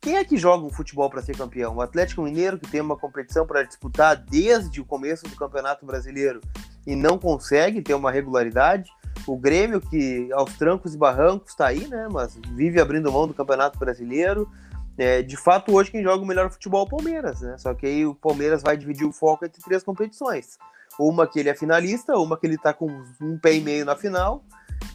Quem 0.00 0.16
é 0.16 0.24
que 0.24 0.36
joga 0.36 0.66
um 0.66 0.72
futebol 0.72 1.08
para 1.08 1.22
ser 1.22 1.36
campeão? 1.36 1.76
O 1.76 1.80
Atlético 1.80 2.22
Mineiro, 2.22 2.58
que 2.58 2.68
tem 2.68 2.80
uma 2.80 2.96
competição 2.96 3.46
para 3.46 3.62
disputar 3.62 4.16
desde 4.16 4.80
o 4.80 4.84
começo 4.84 5.28
do 5.28 5.36
Campeonato 5.36 5.86
Brasileiro 5.86 6.40
e 6.84 6.96
não 6.96 7.16
consegue 7.16 7.80
ter 7.80 7.94
uma 7.94 8.10
regularidade. 8.10 8.90
O 9.24 9.38
Grêmio, 9.38 9.80
que 9.80 10.28
aos 10.32 10.58
trancos 10.58 10.92
e 10.92 10.98
barrancos 10.98 11.52
está 11.52 11.68
aí, 11.68 11.86
né? 11.86 12.08
Mas 12.10 12.36
vive 12.56 12.80
abrindo 12.80 13.12
mão 13.12 13.28
do 13.28 13.34
Campeonato 13.34 13.78
Brasileiro. 13.78 14.50
É, 14.98 15.22
de 15.22 15.36
fato, 15.36 15.72
hoje 15.72 15.92
quem 15.92 16.02
joga 16.02 16.20
o 16.20 16.26
melhor 16.26 16.50
futebol 16.50 16.80
é 16.80 16.84
o 16.84 16.88
Palmeiras, 16.88 17.42
né? 17.42 17.56
Só 17.58 17.72
que 17.74 17.86
aí 17.86 18.04
o 18.04 18.12
Palmeiras 18.12 18.60
vai 18.60 18.76
dividir 18.76 19.06
o 19.06 19.12
foco 19.12 19.44
entre 19.44 19.62
três 19.62 19.84
competições. 19.84 20.58
Uma 20.98 21.26
que 21.26 21.40
ele 21.40 21.48
é 21.48 21.54
finalista, 21.54 22.16
uma 22.16 22.36
que 22.36 22.46
ele 22.46 22.58
tá 22.58 22.72
com 22.72 22.86
um 23.20 23.38
pé 23.38 23.54
e 23.54 23.60
meio 23.60 23.84
na 23.84 23.96
final, 23.96 24.44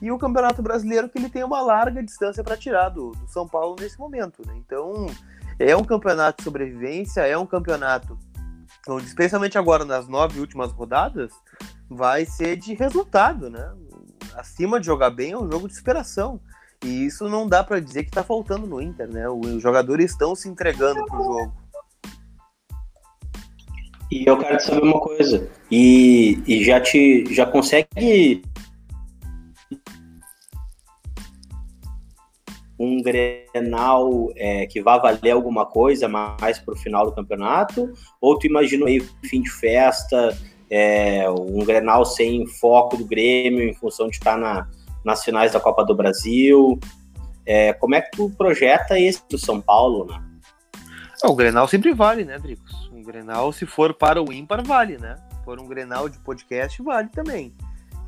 e 0.02 0.12
o 0.12 0.18
Campeonato 0.18 0.62
Brasileiro 0.62 1.10
que 1.10 1.18
ele 1.18 1.30
tem 1.30 1.44
uma 1.44 1.62
larga 1.62 2.02
distância 2.02 2.44
para 2.44 2.56
tirar 2.56 2.90
do, 2.90 3.12
do, 3.12 3.28
São 3.28 3.48
Paulo 3.48 3.76
nesse 3.80 4.00
momento, 4.00 4.42
né? 4.46 4.54
Então, 4.58 5.08
é 5.58 5.76
um 5.76 5.84
campeonato 5.84 6.38
de 6.38 6.44
sobrevivência, 6.44 7.22
é 7.22 7.38
um 7.38 7.46
campeonato 7.46 8.18
onde, 8.88 9.06
especialmente 9.08 9.58
agora 9.58 9.84
nas 9.84 10.08
nove 10.08 10.40
últimas 10.40 10.72
rodadas, 10.72 11.32
vai 11.90 12.26
ser 12.26 12.56
de 12.56 12.74
resultado, 12.74 13.50
né? 13.50 13.74
Acima 14.36 14.80
de 14.80 14.86
jogar 14.86 15.10
bem 15.10 15.34
é 15.34 15.38
um 15.38 15.52
jogo 15.52 15.68
de 15.68 15.76
superação. 15.76 16.40
E 16.84 17.06
isso 17.06 17.28
não 17.28 17.46
dá 17.46 17.62
para 17.62 17.82
dizer 17.82 18.06
que 18.06 18.12
tá 18.12 18.24
faltando 18.24 18.66
no 18.66 18.82
Inter, 18.82 19.12
né? 19.12 19.28
Os 19.30 19.62
jogadores 19.62 20.12
estão 20.12 20.34
se 20.34 20.48
entregando 20.48 21.06
pro 21.06 21.24
jogo. 21.24 21.54
E 24.12 24.24
eu 24.26 24.38
quero 24.38 24.58
te 24.58 24.64
saber 24.64 24.82
uma 24.82 25.00
coisa. 25.00 25.50
E, 25.70 26.42
e 26.48 26.64
já 26.64 26.82
te 26.82 27.26
já 27.34 27.46
consegue 27.46 28.42
um 32.80 33.02
Grenal 33.04 34.32
é, 34.36 34.66
que 34.66 34.82
vá 34.82 34.98
valer 34.98 35.32
alguma 35.32 35.66
coisa 35.66 36.08
mais 36.08 36.58
para 36.60 36.74
o 36.74 36.78
final 36.78 37.06
do 37.06 37.12
campeonato? 37.12 37.92
Ou 38.22 38.40
tu 38.40 38.48
imagina 38.48 38.86
meio 38.86 39.06
fim 39.26 39.42
de 39.42 39.52
festa, 39.52 40.36
é, 40.70 41.30
um 41.30 41.64
Grenal 41.66 42.06
sem 42.06 42.48
foco 42.48 42.96
do 42.96 43.06
Grêmio 43.06 43.68
em 43.68 43.74
função 43.74 44.08
de 44.08 44.16
estar 44.16 44.38
na, 44.38 44.68
nas 45.04 45.24
finais 45.24 45.52
da 45.52 45.60
Copa 45.60 45.84
do 45.84 45.94
Brasil? 45.94 46.80
É, 47.46 47.74
como 47.74 47.96
é 47.96 48.02
que 48.02 48.12
tu 48.12 48.30
projeta 48.30 48.98
esse 48.98 49.22
do 49.30 49.38
São 49.38 49.60
Paulo, 49.60 50.06
né? 50.06 50.24
o 51.22 51.36
Grenal 51.36 51.68
sempre 51.68 51.94
vale, 51.94 52.24
né, 52.24 52.40
Dricos? 52.40 52.89
Grenal, 53.12 53.52
se 53.52 53.66
for 53.66 53.94
para 53.94 54.22
o 54.22 54.32
ímpar, 54.32 54.64
vale, 54.64 54.98
né? 54.98 55.16
Se 55.32 55.44
for 55.44 55.60
um 55.60 55.68
Grenal 55.68 56.08
de 56.08 56.20
podcast, 56.20 56.82
vale 56.84 57.10
também. 57.10 57.56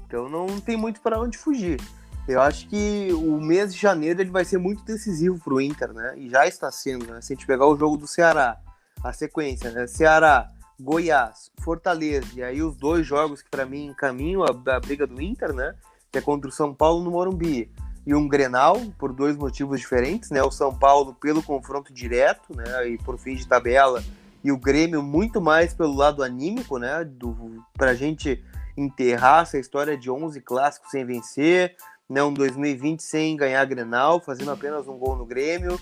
Então 0.06 0.30
não 0.30 0.60
tem 0.60 0.78
muito 0.78 1.02
para 1.02 1.20
onde 1.20 1.38
fugir. 1.38 1.82
Eu 2.28 2.40
acho 2.40 2.68
que 2.68 3.10
o 3.14 3.42
mês 3.42 3.74
de 3.74 3.82
janeiro 3.82 4.22
ele 4.22 4.30
vai 4.30 4.46
ser 4.46 4.60
muito 4.60 4.84
decisivo 4.84 5.40
para 5.44 5.54
o 5.54 5.62
Inter, 5.62 5.92
né? 5.92 6.14
E 6.18 6.30
já 6.30 6.48
está 6.48 6.72
sendo, 6.72 7.08
né? 7.08 7.20
Se 7.20 7.34
a 7.34 7.36
gente 7.36 7.48
pegar 7.48 7.66
o 7.66 7.76
jogo 7.76 7.98
do 7.98 8.06
Ceará, 8.06 8.60
a 9.04 9.12
sequência, 9.12 9.72
né? 9.72 9.88
Ceará, 9.88 10.52
Goiás, 10.80 11.52
Fortaleza, 11.64 12.28
e 12.36 12.44
aí 12.44 12.62
os 12.62 12.76
dois 12.76 13.06
jogos 13.06 13.42
que 13.42 13.50
para 13.50 13.66
mim 13.66 13.88
encaminham 13.88 14.44
a, 14.44 14.50
a, 14.76 14.80
briga 14.80 15.08
do 15.08 15.20
Inter, 15.20 15.52
né? 15.52 15.74
Que 16.12 16.20
é 16.20 16.22
contra 16.22 16.48
o 16.48 16.54
São 16.54 16.74
Paulo 16.74 17.04
no 17.04 17.12
Morumbi 17.12 17.72
e 18.06 18.14
um 18.14 18.28
Grenal, 18.28 18.80
por 18.98 19.14
dois 19.14 19.36
motivos 19.36 19.80
diferentes, 19.80 20.30
né? 20.30 20.44
O 20.44 20.52
São 20.52 20.78
Paulo 20.78 21.16
pelo 21.16 21.42
confronto 21.42 21.92
direto, 21.92 22.56
né? 22.56 22.90
E 22.90 22.98
por 23.00 23.18
fim 23.18 23.36
de 23.36 23.48
tabela, 23.48 24.04
e 24.44 24.52
o 24.52 24.58
Grêmio 24.58 25.04
muito 25.04 25.40
mais 25.40 25.74
pelo 25.74 25.96
lado 25.96 26.24
anímico, 26.24 26.78
né? 26.78 27.04
Do, 27.04 27.64
pra 27.74 27.94
gente 27.94 28.44
enterrar 28.76 29.44
essa 29.44 29.58
história 29.58 29.98
de 29.98 30.10
11 30.10 30.42
clássicos 30.42 30.92
sem 30.92 31.06
vencer, 31.06 31.76
né, 32.10 32.24
um 32.24 32.34
2020 32.34 33.02
sem 33.02 33.36
ganhar 33.38 33.64
Grenal, 33.66 34.20
fazendo 34.22 34.52
apenas 34.52 34.88
um 34.88 34.98
gol 34.98 35.16
no 35.16 35.26
Grêmio, 35.26 35.80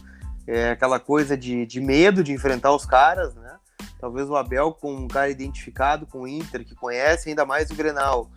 é, 0.48 0.72
aquela 0.72 1.00
coisa 1.00 1.38
de, 1.38 1.66
de 1.66 1.80
medo 1.80 2.24
de 2.24 2.32
enfrentar 2.32 2.74
os 2.74 2.86
caras, 2.86 3.36
né? 3.36 3.56
Talvez 4.00 4.30
o 4.30 4.36
Abel 4.36 4.72
com 4.74 4.94
um 4.94 5.08
cara 5.08 5.30
identificado 5.30 6.06
com 6.06 6.22
o 6.22 6.28
Inter, 6.28 6.66
que 6.66 6.74
conhece 6.74 7.30
ainda 7.30 7.46
mais 7.46 7.70
o 7.70 7.76
Grenal. 7.76 8.30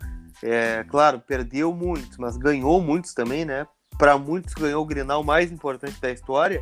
É, 0.43 0.83
claro, 0.89 1.19
perdeu 1.19 1.73
muitos, 1.73 2.17
mas 2.17 2.35
ganhou 2.35 2.81
muitos 2.81 3.13
também, 3.13 3.45
né? 3.45 3.65
Para 3.97 4.17
muitos 4.17 4.53
ganhou 4.53 4.83
o 4.83 4.85
Grenal 4.85 5.23
mais 5.23 5.51
importante 5.51 5.99
da 6.01 6.11
história, 6.11 6.61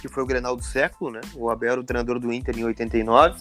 que 0.00 0.08
foi 0.08 0.22
o 0.22 0.26
Grenal 0.26 0.56
do 0.56 0.62
século, 0.62 1.10
né? 1.10 1.20
O 1.34 1.50
Abel 1.50 1.80
o 1.80 1.84
treinador 1.84 2.18
do 2.18 2.32
Inter 2.32 2.58
em 2.58 2.64
89. 2.64 3.40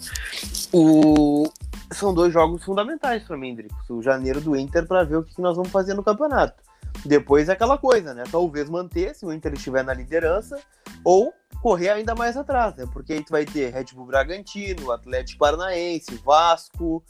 O... 0.73 1.51
São 1.91 2.13
dois 2.13 2.33
jogos 2.33 2.63
fundamentais 2.63 3.23
para 3.23 3.37
mim, 3.37 3.55
Dricos. 3.55 3.89
O 3.89 4.01
janeiro 4.01 4.41
do 4.41 4.55
Inter 4.55 4.85
para 4.85 5.03
ver 5.03 5.17
o 5.17 5.23
que 5.23 5.41
nós 5.41 5.55
vamos 5.55 5.71
fazer 5.71 5.93
no 5.93 6.03
campeonato. 6.03 6.61
Depois 7.05 7.47
é 7.47 7.53
aquela 7.53 7.77
coisa, 7.77 8.13
né? 8.13 8.23
Talvez 8.29 8.69
manter 8.69 9.15
se 9.15 9.25
o 9.25 9.31
Inter 9.31 9.53
estiver 9.53 9.83
na 9.83 9.93
liderança 9.93 10.59
ou 11.03 11.33
correr 11.61 11.89
ainda 11.89 12.15
mais 12.15 12.35
atrás, 12.35 12.75
né? 12.75 12.85
Porque 12.91 13.13
aí 13.13 13.23
tu 13.23 13.31
vai 13.31 13.45
ter 13.45 13.73
Red 13.73 13.85
Bull 13.93 14.05
Bragantino, 14.05 14.91
Atlético 14.91 15.39
Paranaense, 15.39 16.15
Vasco, 16.23 17.03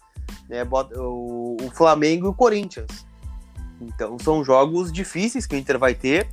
né? 0.50 0.64
o 0.72 1.58
Flamengo 1.74 2.28
e 2.28 2.30
o 2.30 2.34
Corinthians. 2.34 3.06
Então 3.82 4.18
são 4.20 4.44
jogos 4.44 4.92
difíceis 4.92 5.46
que 5.46 5.56
o 5.56 5.58
Inter 5.58 5.78
vai 5.78 5.94
ter 5.94 6.28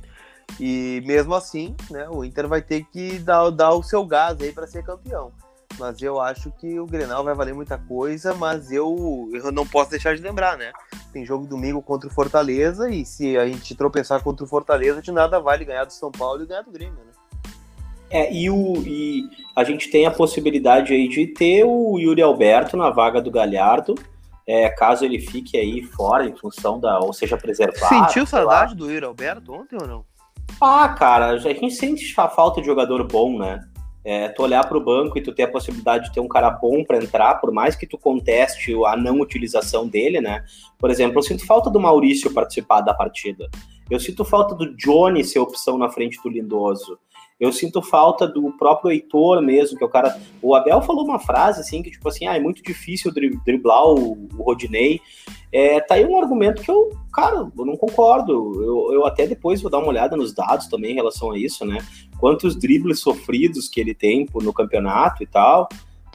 e 0.59 1.01
mesmo 1.05 1.33
assim, 1.35 1.75
né? 1.89 2.07
O 2.09 2.23
Inter 2.23 2.47
vai 2.47 2.61
ter 2.61 2.83
que 2.85 3.19
dar, 3.19 3.49
dar 3.49 3.73
o 3.73 3.83
seu 3.83 4.05
gás 4.05 4.39
aí 4.41 4.51
para 4.51 4.67
ser 4.67 4.83
campeão 4.83 5.31
mas 5.79 6.01
eu 6.01 6.19
acho 6.19 6.51
que 6.51 6.79
o 6.79 6.85
Grenal 6.85 7.23
vai 7.23 7.33
valer 7.33 7.53
muita 7.53 7.77
coisa, 7.77 8.33
mas 8.33 8.71
eu, 8.71 9.29
eu 9.33 9.51
não 9.51 9.65
posso 9.65 9.91
deixar 9.91 10.15
de 10.15 10.21
lembrar, 10.21 10.57
né? 10.57 10.71
Tem 11.11 11.25
jogo 11.25 11.45
domingo 11.45 11.81
contra 11.81 12.09
o 12.09 12.13
Fortaleza 12.13 12.89
e 12.89 13.05
se 13.05 13.37
a 13.37 13.47
gente 13.47 13.75
tropeçar 13.75 14.21
contra 14.23 14.43
o 14.43 14.47
Fortaleza, 14.47 15.01
de 15.01 15.11
nada 15.11 15.39
vale 15.39 15.65
ganhar 15.65 15.85
do 15.85 15.93
São 15.93 16.11
Paulo 16.11 16.43
e 16.43 16.45
ganhar 16.45 16.61
do 16.61 16.71
Grêmio, 16.71 16.95
né? 16.95 17.11
É, 18.09 18.31
e, 18.31 18.49
o, 18.49 18.77
e 18.85 19.23
a 19.55 19.63
gente 19.63 19.89
tem 19.89 20.05
a 20.05 20.11
possibilidade 20.11 20.93
aí 20.93 21.07
de 21.07 21.27
ter 21.27 21.63
o 21.65 21.97
Yuri 21.97 22.21
Alberto 22.21 22.77
na 22.77 22.89
vaga 22.89 23.21
do 23.21 23.31
Galhardo, 23.31 23.95
é, 24.47 24.69
caso 24.69 25.03
ele 25.03 25.19
fique 25.19 25.57
aí 25.57 25.81
fora 25.81 26.25
em 26.25 26.35
função 26.35 26.79
da, 26.79 26.99
ou 26.99 27.11
seja, 27.11 27.35
preservado. 27.35 28.05
Sentiu 28.05 28.25
saudade 28.25 28.75
do 28.75 28.89
Yuri 28.89 29.05
Alberto 29.05 29.51
ontem 29.53 29.77
ou 29.81 29.87
não? 29.87 30.14
Ah, 30.59 30.89
cara, 30.89 31.29
a 31.29 31.37
gente 31.37 31.71
sente 31.71 32.13
a 32.17 32.27
falta 32.27 32.61
de 32.61 32.67
jogador 32.67 33.05
bom, 33.07 33.37
né? 33.37 33.61
É, 34.03 34.29
tu 34.29 34.43
olhar 34.43 34.67
para 34.67 34.77
o 34.77 34.83
banco 34.83 35.17
e 35.17 35.21
tu 35.21 35.33
ter 35.33 35.43
a 35.43 35.51
possibilidade 35.51 36.05
de 36.05 36.13
ter 36.13 36.19
um 36.19 36.27
cara 36.27 36.51
bom 36.51 36.83
para 36.83 36.97
entrar, 36.97 37.35
por 37.35 37.51
mais 37.51 37.75
que 37.75 37.87
tu 37.87 37.97
conteste 37.97 38.73
a 38.85 38.95
não 38.95 39.19
utilização 39.19 39.87
dele, 39.87 40.21
né? 40.21 40.43
Por 40.77 40.91
exemplo, 40.91 41.17
eu 41.17 41.23
sinto 41.23 41.45
falta 41.45 41.71
do 41.71 41.79
Maurício 41.79 42.31
participar 42.31 42.81
da 42.81 42.93
partida. 42.93 43.49
Eu 43.89 43.99
sinto 43.99 44.23
falta 44.23 44.53
do 44.53 44.75
Johnny 44.75 45.23
ser 45.23 45.39
opção 45.39 45.77
na 45.77 45.89
frente 45.89 46.21
do 46.21 46.29
Lindoso. 46.29 46.99
Eu 47.37 47.51
sinto 47.51 47.81
falta 47.81 48.25
do 48.25 48.49
próprio 48.57 48.91
Heitor 48.91 49.41
mesmo, 49.41 49.77
que 49.77 49.83
é 49.83 49.87
o 49.87 49.89
cara. 49.89 50.17
O 50.41 50.55
Abel 50.55 50.81
falou 50.81 51.03
uma 51.03 51.19
frase 51.19 51.59
assim, 51.59 51.83
que 51.83 51.91
tipo 51.91 52.07
assim, 52.07 52.25
ah, 52.27 52.37
é 52.37 52.39
muito 52.39 52.63
difícil 52.63 53.11
driblar 53.11 53.85
o, 53.85 54.27
o 54.37 54.43
Rodinei. 54.43 55.01
É, 55.51 55.81
tá 55.81 55.95
aí 55.95 56.05
um 56.05 56.17
argumento 56.17 56.61
que 56.61 56.71
eu, 56.71 56.91
cara, 57.13 57.51
eu 57.57 57.65
não 57.65 57.75
concordo. 57.75 58.31
Eu, 58.63 58.93
eu 58.93 59.05
até 59.05 59.27
depois 59.27 59.61
vou 59.61 59.69
dar 59.69 59.79
uma 59.79 59.89
olhada 59.89 60.15
nos 60.15 60.33
dados 60.33 60.67
também 60.67 60.91
em 60.91 60.95
relação 60.95 61.31
a 61.31 61.37
isso, 61.37 61.65
né? 61.65 61.77
Quantos 62.17 62.55
dribles 62.55 63.01
sofridos 63.01 63.67
que 63.67 63.81
ele 63.81 63.93
tem 63.93 64.27
no 64.33 64.53
campeonato 64.53 65.21
e 65.21 65.27
tal. 65.27 65.67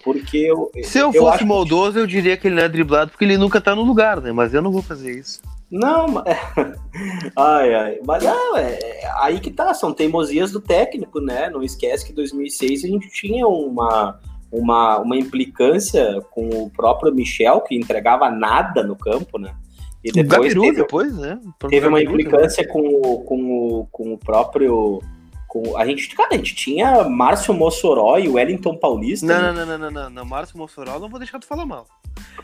Porque 0.02 0.38
eu. 0.38 0.70
Se 0.82 0.98
eu, 0.98 1.12
eu 1.12 1.22
fosse 1.22 1.44
maldoso, 1.44 1.92
que... 1.92 1.98
eu 1.98 2.06
diria 2.06 2.36
que 2.36 2.48
ele 2.48 2.56
não 2.56 2.62
é 2.62 2.68
driblado 2.68 3.10
porque 3.10 3.26
ele 3.26 3.36
nunca 3.36 3.60
tá 3.60 3.74
no 3.74 3.82
lugar, 3.82 4.22
né? 4.22 4.32
Mas 4.32 4.54
eu 4.54 4.62
não 4.62 4.72
vou 4.72 4.80
fazer 4.80 5.18
isso. 5.18 5.42
Não, 5.70 6.24
ai, 7.36 7.74
ai, 7.74 8.00
mas 8.04 8.24
não, 8.24 8.56
é, 8.56 8.72
é, 8.72 9.10
aí 9.20 9.38
que 9.38 9.50
tá, 9.50 9.72
são 9.72 9.92
teimosias 9.92 10.50
do 10.50 10.60
técnico, 10.60 11.20
né? 11.20 11.48
Não 11.48 11.62
esquece 11.62 12.04
que 12.04 12.10
em 12.10 12.16
2006 12.16 12.84
a 12.84 12.88
gente 12.88 13.08
tinha 13.08 13.46
uma, 13.46 14.18
uma, 14.50 14.98
uma 14.98 15.16
implicância 15.16 16.20
com 16.32 16.48
o 16.48 16.70
próprio 16.70 17.14
Michel, 17.14 17.60
que 17.60 17.76
entregava 17.76 18.28
nada 18.28 18.82
no 18.82 18.96
campo, 18.96 19.38
né? 19.38 19.54
E 20.02 20.10
depois, 20.10 20.56
o 20.56 20.60
teve, 20.60 20.76
depois 20.76 21.16
né? 21.16 21.38
Teve 21.68 21.86
uma 21.86 22.02
implicância 22.02 22.66
com, 22.66 22.80
o, 22.80 23.20
com, 23.22 23.52
o, 23.52 23.86
com 23.92 24.14
o 24.14 24.18
próprio 24.18 25.00
com, 25.50 25.76
a 25.76 25.84
gente, 25.84 26.14
cara, 26.14 26.28
a 26.32 26.36
gente 26.36 26.54
tinha 26.54 27.02
Márcio 27.08 27.52
Mossoró 27.52 28.16
e 28.18 28.28
Wellington 28.28 28.76
Paulista. 28.76 29.26
Não, 29.26 29.52
né? 29.52 29.52
não, 29.52 29.66
não, 29.66 29.78
não, 29.78 29.90
não, 29.90 30.10
não, 30.10 30.24
Márcio 30.24 30.56
Mossoró 30.56 31.00
não 31.00 31.08
vou 31.08 31.18
deixar 31.18 31.40
tu 31.40 31.46
falar 31.46 31.66
mal. 31.66 31.88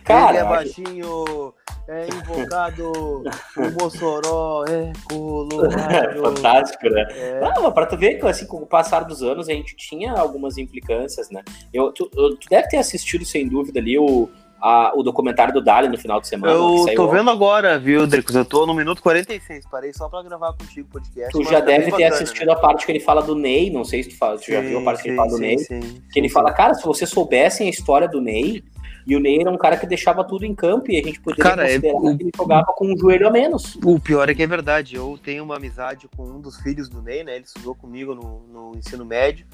Cara, 0.03 0.31
Ele 0.31 0.39
é 0.39 0.45
baixinho, 0.45 1.55
é 1.87 2.09
invocado, 2.09 2.91
o 3.57 3.81
Mossoró 3.81 4.65
é 4.69 4.93
colorado. 5.09 6.21
Fantástico, 6.21 6.91
né? 6.91 7.07
É. 7.13 7.41
Não, 7.41 7.71
pra 7.71 7.87
tu 7.87 7.97
ver 7.97 8.19
que 8.19 8.27
assim, 8.27 8.45
com 8.45 8.57
o 8.57 8.67
passar 8.67 9.05
dos 9.05 9.23
anos 9.23 9.49
a 9.49 9.53
gente 9.53 9.77
tinha 9.77 10.13
algumas 10.13 10.59
implicâncias, 10.59 11.31
né? 11.31 11.45
Eu, 11.73 11.93
tu, 11.93 12.07
tu 12.11 12.49
deve 12.51 12.67
ter 12.69 12.79
assistido, 12.79 13.25
sem 13.25 13.49
dúvida, 13.49 13.79
ali 13.79 13.97
o 13.97 14.29
a, 14.61 14.93
o 14.95 15.03
documentário 15.03 15.53
do 15.53 15.61
Dali 15.61 15.89
no 15.89 15.99
final 15.99 16.21
de 16.21 16.29
semana. 16.29 16.53
Eu 16.53 16.87
tô 16.95 17.09
vendo 17.09 17.31
agora, 17.31 17.79
viu, 17.79 18.07
Dricos? 18.07 18.35
Eu 18.35 18.45
tô 18.45 18.67
no 18.67 18.75
minuto 18.75 19.03
46, 19.03 19.67
parei 19.71 19.93
só 19.93 20.09
pra 20.09 20.23
gravar 20.23 20.53
contigo 20.53 20.89
o 20.89 20.93
podcast. 20.93 21.33
Tu 21.33 21.45
já 21.45 21.61
tá 21.61 21.67
deve 21.67 21.85
ter 21.87 21.91
bacana, 21.93 22.15
assistido 22.15 22.47
né? 22.47 22.53
a 22.53 22.57
parte 22.57 22.87
que 22.87 22.93
ele 22.93 23.01
fala 23.01 23.23
do 23.23 23.35
Ney, 23.35 23.71
não 23.71 23.85
sei 23.85 24.03
se 24.03 24.11
tu, 24.11 24.19
fala, 24.19 24.39
tu 24.39 24.45
sim, 24.45 24.53
já 24.53 24.61
viu 24.61 24.79
a 24.79 24.83
parte 24.83 24.99
sim, 24.99 25.03
que 25.03 25.09
ele 25.11 25.17
fala 25.17 25.31
do 25.31 25.37
sim, 25.37 25.43
Ney. 25.43 26.03
que 26.13 26.19
ele 26.19 26.29
fala, 26.29 26.53
cara, 26.53 26.75
se 26.75 26.85
vocês 26.85 27.11
soubessem 27.11 27.67
a 27.67 27.71
história 27.71 28.09
do 28.09 28.21
Ney, 28.21 28.65
e 29.07 29.15
o 29.15 29.21
Ney 29.21 29.41
era 29.41 29.51
um 29.51 29.57
cara 29.57 29.77
que 29.77 29.87
deixava 29.87 30.25
tudo 30.25 30.45
em 30.45 30.55
campo 30.55 30.91
e 30.91 30.99
a 30.99 31.03
gente 31.03 31.21
poderia 31.21 31.45
cara, 31.45 31.63
é 31.63 31.75
considerar 31.75 31.99
é, 31.99 32.17
que 32.17 32.23
ele 32.25 32.31
jogava 32.37 32.67
com 32.75 32.93
um 32.93 32.99
joelho 32.99 33.29
a 33.29 33.31
menos. 33.31 33.79
O 33.85 34.01
pior 34.01 34.29
é 34.29 34.35
que 34.35 34.43
é 34.43 34.47
verdade. 34.49 34.97
Eu 34.97 35.17
tenho 35.23 35.45
uma 35.45 35.57
amizade 35.57 36.09
com 36.17 36.25
um 36.25 36.41
dos 36.41 36.57
filhos 36.57 36.89
do 36.89 37.01
Ney, 37.01 37.23
né? 37.23 37.37
Ele 37.37 37.45
estudou 37.45 37.73
comigo 37.75 38.17
no, 38.17 38.41
no 38.49 38.77
ensino 38.77 39.05
médio. 39.05 39.47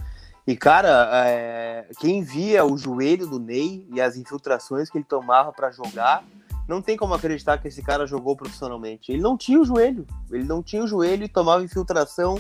E, 0.47 0.57
cara, 0.57 1.09
é, 1.27 1.87
quem 2.01 2.23
via 2.23 2.65
o 2.65 2.77
joelho 2.77 3.27
do 3.27 3.39
Ney 3.39 3.87
e 3.93 4.01
as 4.01 4.17
infiltrações 4.17 4.91
que 4.91 4.99
ele 4.99 5.05
tomava 5.05 5.53
para 5.53 5.71
jogar, 5.71 6.25
não 6.69 6.83
tem 6.83 6.97
como 6.97 7.15
acreditar 7.15 7.59
que 7.59 7.69
esse 7.69 7.83
cara 7.83 8.07
jogou 8.07 8.37
profissionalmente. 8.37 9.13
Ele 9.13 9.23
não 9.23 9.37
tinha 9.37 9.61
o 9.61 9.65
joelho, 9.65 10.07
ele 10.31 10.45
não 10.45 10.63
tinha 10.63 10.83
o 10.83 10.87
joelho 10.87 11.25
e 11.25 11.29
tomava 11.29 11.63
infiltração 11.63 12.37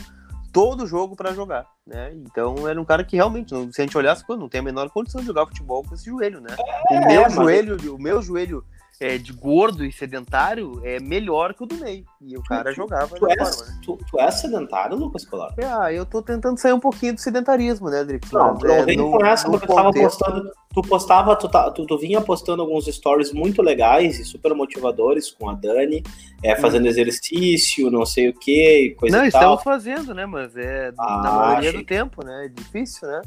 todo 0.53 0.87
jogo 0.87 1.17
para 1.17 1.33
jogar, 1.33 1.67
né? 1.87 2.13
Então 2.15 2.69
era 2.69 2.81
um 2.81 2.85
cara 2.85 3.03
que 3.05 3.17
realmente, 3.17 3.55
se 3.73 3.81
a 3.81 3.85
gente 3.85 3.97
olhasse, 3.97 4.23
não 4.29 4.49
tem 4.49 4.61
a 4.61 4.65
menor 4.65 4.91
condição 4.91 5.21
de 5.21 5.27
jogar 5.27 5.47
futebol 5.47 5.83
com 5.83 5.95
esse 5.95 6.05
joelho, 6.05 6.41
né? 6.41 6.55
É, 6.91 6.99
o 6.99 7.07
meu 7.07 7.31
joelho, 7.31 7.95
o 7.95 7.99
meu 7.99 8.21
joelho 8.21 8.65
é, 9.01 9.19
de 9.19 9.33
gordo 9.33 9.85
e 9.85 9.93
sedentário 9.93 10.81
é 10.85 11.01
melhor 11.01 11.55
que 11.55 11.63
o 11.63 11.67
do 11.67 11.77
Ney. 11.77 12.05
E 12.21 12.37
o 12.37 12.43
cara 12.43 12.71
tu, 12.71 12.77
jogava 12.77 13.17
tu, 13.17 13.29
és, 13.29 13.57
forma, 13.57 13.73
né? 13.73 13.79
tu, 13.85 13.99
tu 14.09 14.21
é 14.21 14.31
sedentário, 14.31 14.97
Lucas 14.97 15.25
Colar? 15.25 15.53
É, 15.59 15.65
ah, 15.65 15.93
eu 15.93 16.07
tô 16.07 16.23
tentando 16.23 16.59
sair 16.59 16.73
um 16.73 16.81
pouquinho 16.81 17.15
do 17.15 17.21
sedentarismo, 17.21 17.91
né, 17.91 18.05
Drick? 18.05 18.33
Não, 18.33 18.55
não 18.55 18.71
é, 18.71 18.85
vem 18.85 18.97
no, 18.97 19.11
com 19.11 19.25
essa, 19.25 19.51
porque 19.51 19.67
tu 19.67 19.75
tava 19.75 19.91
postando, 19.91 20.51
tu 20.73 20.83
postava, 20.83 21.35
tu, 21.37 21.49
tá, 21.49 21.71
tu, 21.71 21.85
tu, 21.85 21.99
vinha 21.99 22.21
postando 22.21 22.63
alguns 22.63 22.87
stories 22.87 23.33
muito 23.33 23.61
legais 23.61 24.21
e 24.21 24.25
super 24.25 24.55
motivadores 24.55 25.31
com 25.31 25.51
a 25.51 25.55
Dani, 25.55 26.03
é, 26.43 26.55
fazendo 26.55 26.85
hum. 26.85 26.89
exercício, 26.89 27.91
não 27.91 28.07
sei 28.07 28.29
o 28.29 28.35
que, 28.35 28.95
coisa 28.99 29.17
não, 29.17 29.27
e 29.27 29.31
tal. 29.31 29.43
Não, 29.43 29.55
estamos 29.57 29.65
fazendo, 29.65 30.15
né, 30.15 30.27
mas 30.27 30.57
é 30.57 30.93
ah, 30.97 31.21
na 31.23 31.33
maioria 31.33 31.71
achei... 31.71 31.81
do 31.81 31.87
tempo, 31.87 32.25
né, 32.25 32.47
é 32.47 32.49
difícil, 32.49 33.09
né? 33.09 33.23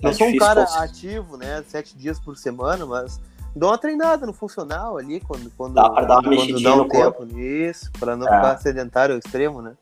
Eu 0.00 0.10
é 0.10 0.12
sou 0.12 0.28
um 0.28 0.36
cara 0.36 0.62
ativo, 0.62 1.36
né, 1.36 1.64
sete 1.66 1.96
dias 1.96 2.20
por 2.20 2.36
semana, 2.36 2.84
mas 2.84 3.18
dou 3.56 3.70
uma 3.70 3.78
treinada 3.78 4.26
no 4.26 4.32
funcional 4.32 4.98
ali, 4.98 5.20
quando, 5.20 5.50
quando, 5.56 5.74
dá 5.74 5.90
pra 5.90 6.04
dar 6.04 6.20
uma 6.20 6.36
quando 6.36 6.62
dá 6.62 6.74
um 6.74 6.88
tempo 6.88 7.24
nisso, 7.24 7.90
pra 7.98 8.14
não 8.16 8.28
é. 8.28 8.36
ficar 8.36 8.58
sedentário 8.58 9.14
ao 9.14 9.18
extremo, 9.18 9.62
né? 9.62 9.74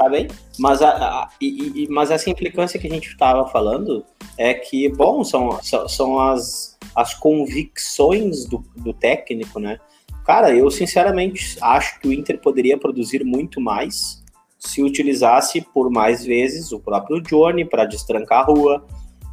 tá 0.00 0.08
bem. 0.08 0.28
Mas, 0.58 0.80
a, 0.80 0.88
a 0.88 1.28
e, 1.38 1.84
e, 1.84 1.88
mas 1.90 2.10
essa 2.10 2.30
implicância 2.30 2.80
que 2.80 2.86
a 2.86 2.90
gente 2.90 3.08
estava 3.08 3.46
falando 3.48 4.02
é 4.38 4.54
que, 4.54 4.88
bom, 4.88 5.22
são, 5.22 5.60
são 5.62 6.18
as, 6.18 6.78
as 6.96 7.12
convicções 7.12 8.46
do, 8.46 8.64
do 8.76 8.94
técnico, 8.94 9.60
né? 9.60 9.78
Cara, 10.24 10.54
eu 10.54 10.70
sinceramente 10.70 11.58
acho 11.60 12.00
que 12.00 12.08
o 12.08 12.12
Inter 12.12 12.40
poderia 12.40 12.78
produzir 12.78 13.24
muito 13.24 13.60
mais 13.60 14.24
se 14.58 14.82
utilizasse 14.82 15.60
por 15.60 15.90
mais 15.90 16.24
vezes 16.24 16.72
o 16.72 16.80
próprio 16.80 17.20
Johnny 17.20 17.64
para 17.66 17.84
destrancar 17.84 18.40
a 18.40 18.44
rua, 18.44 18.86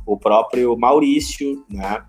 o 0.06 0.18
próprio 0.18 0.78
Maurício, 0.78 1.64
né? 1.70 2.04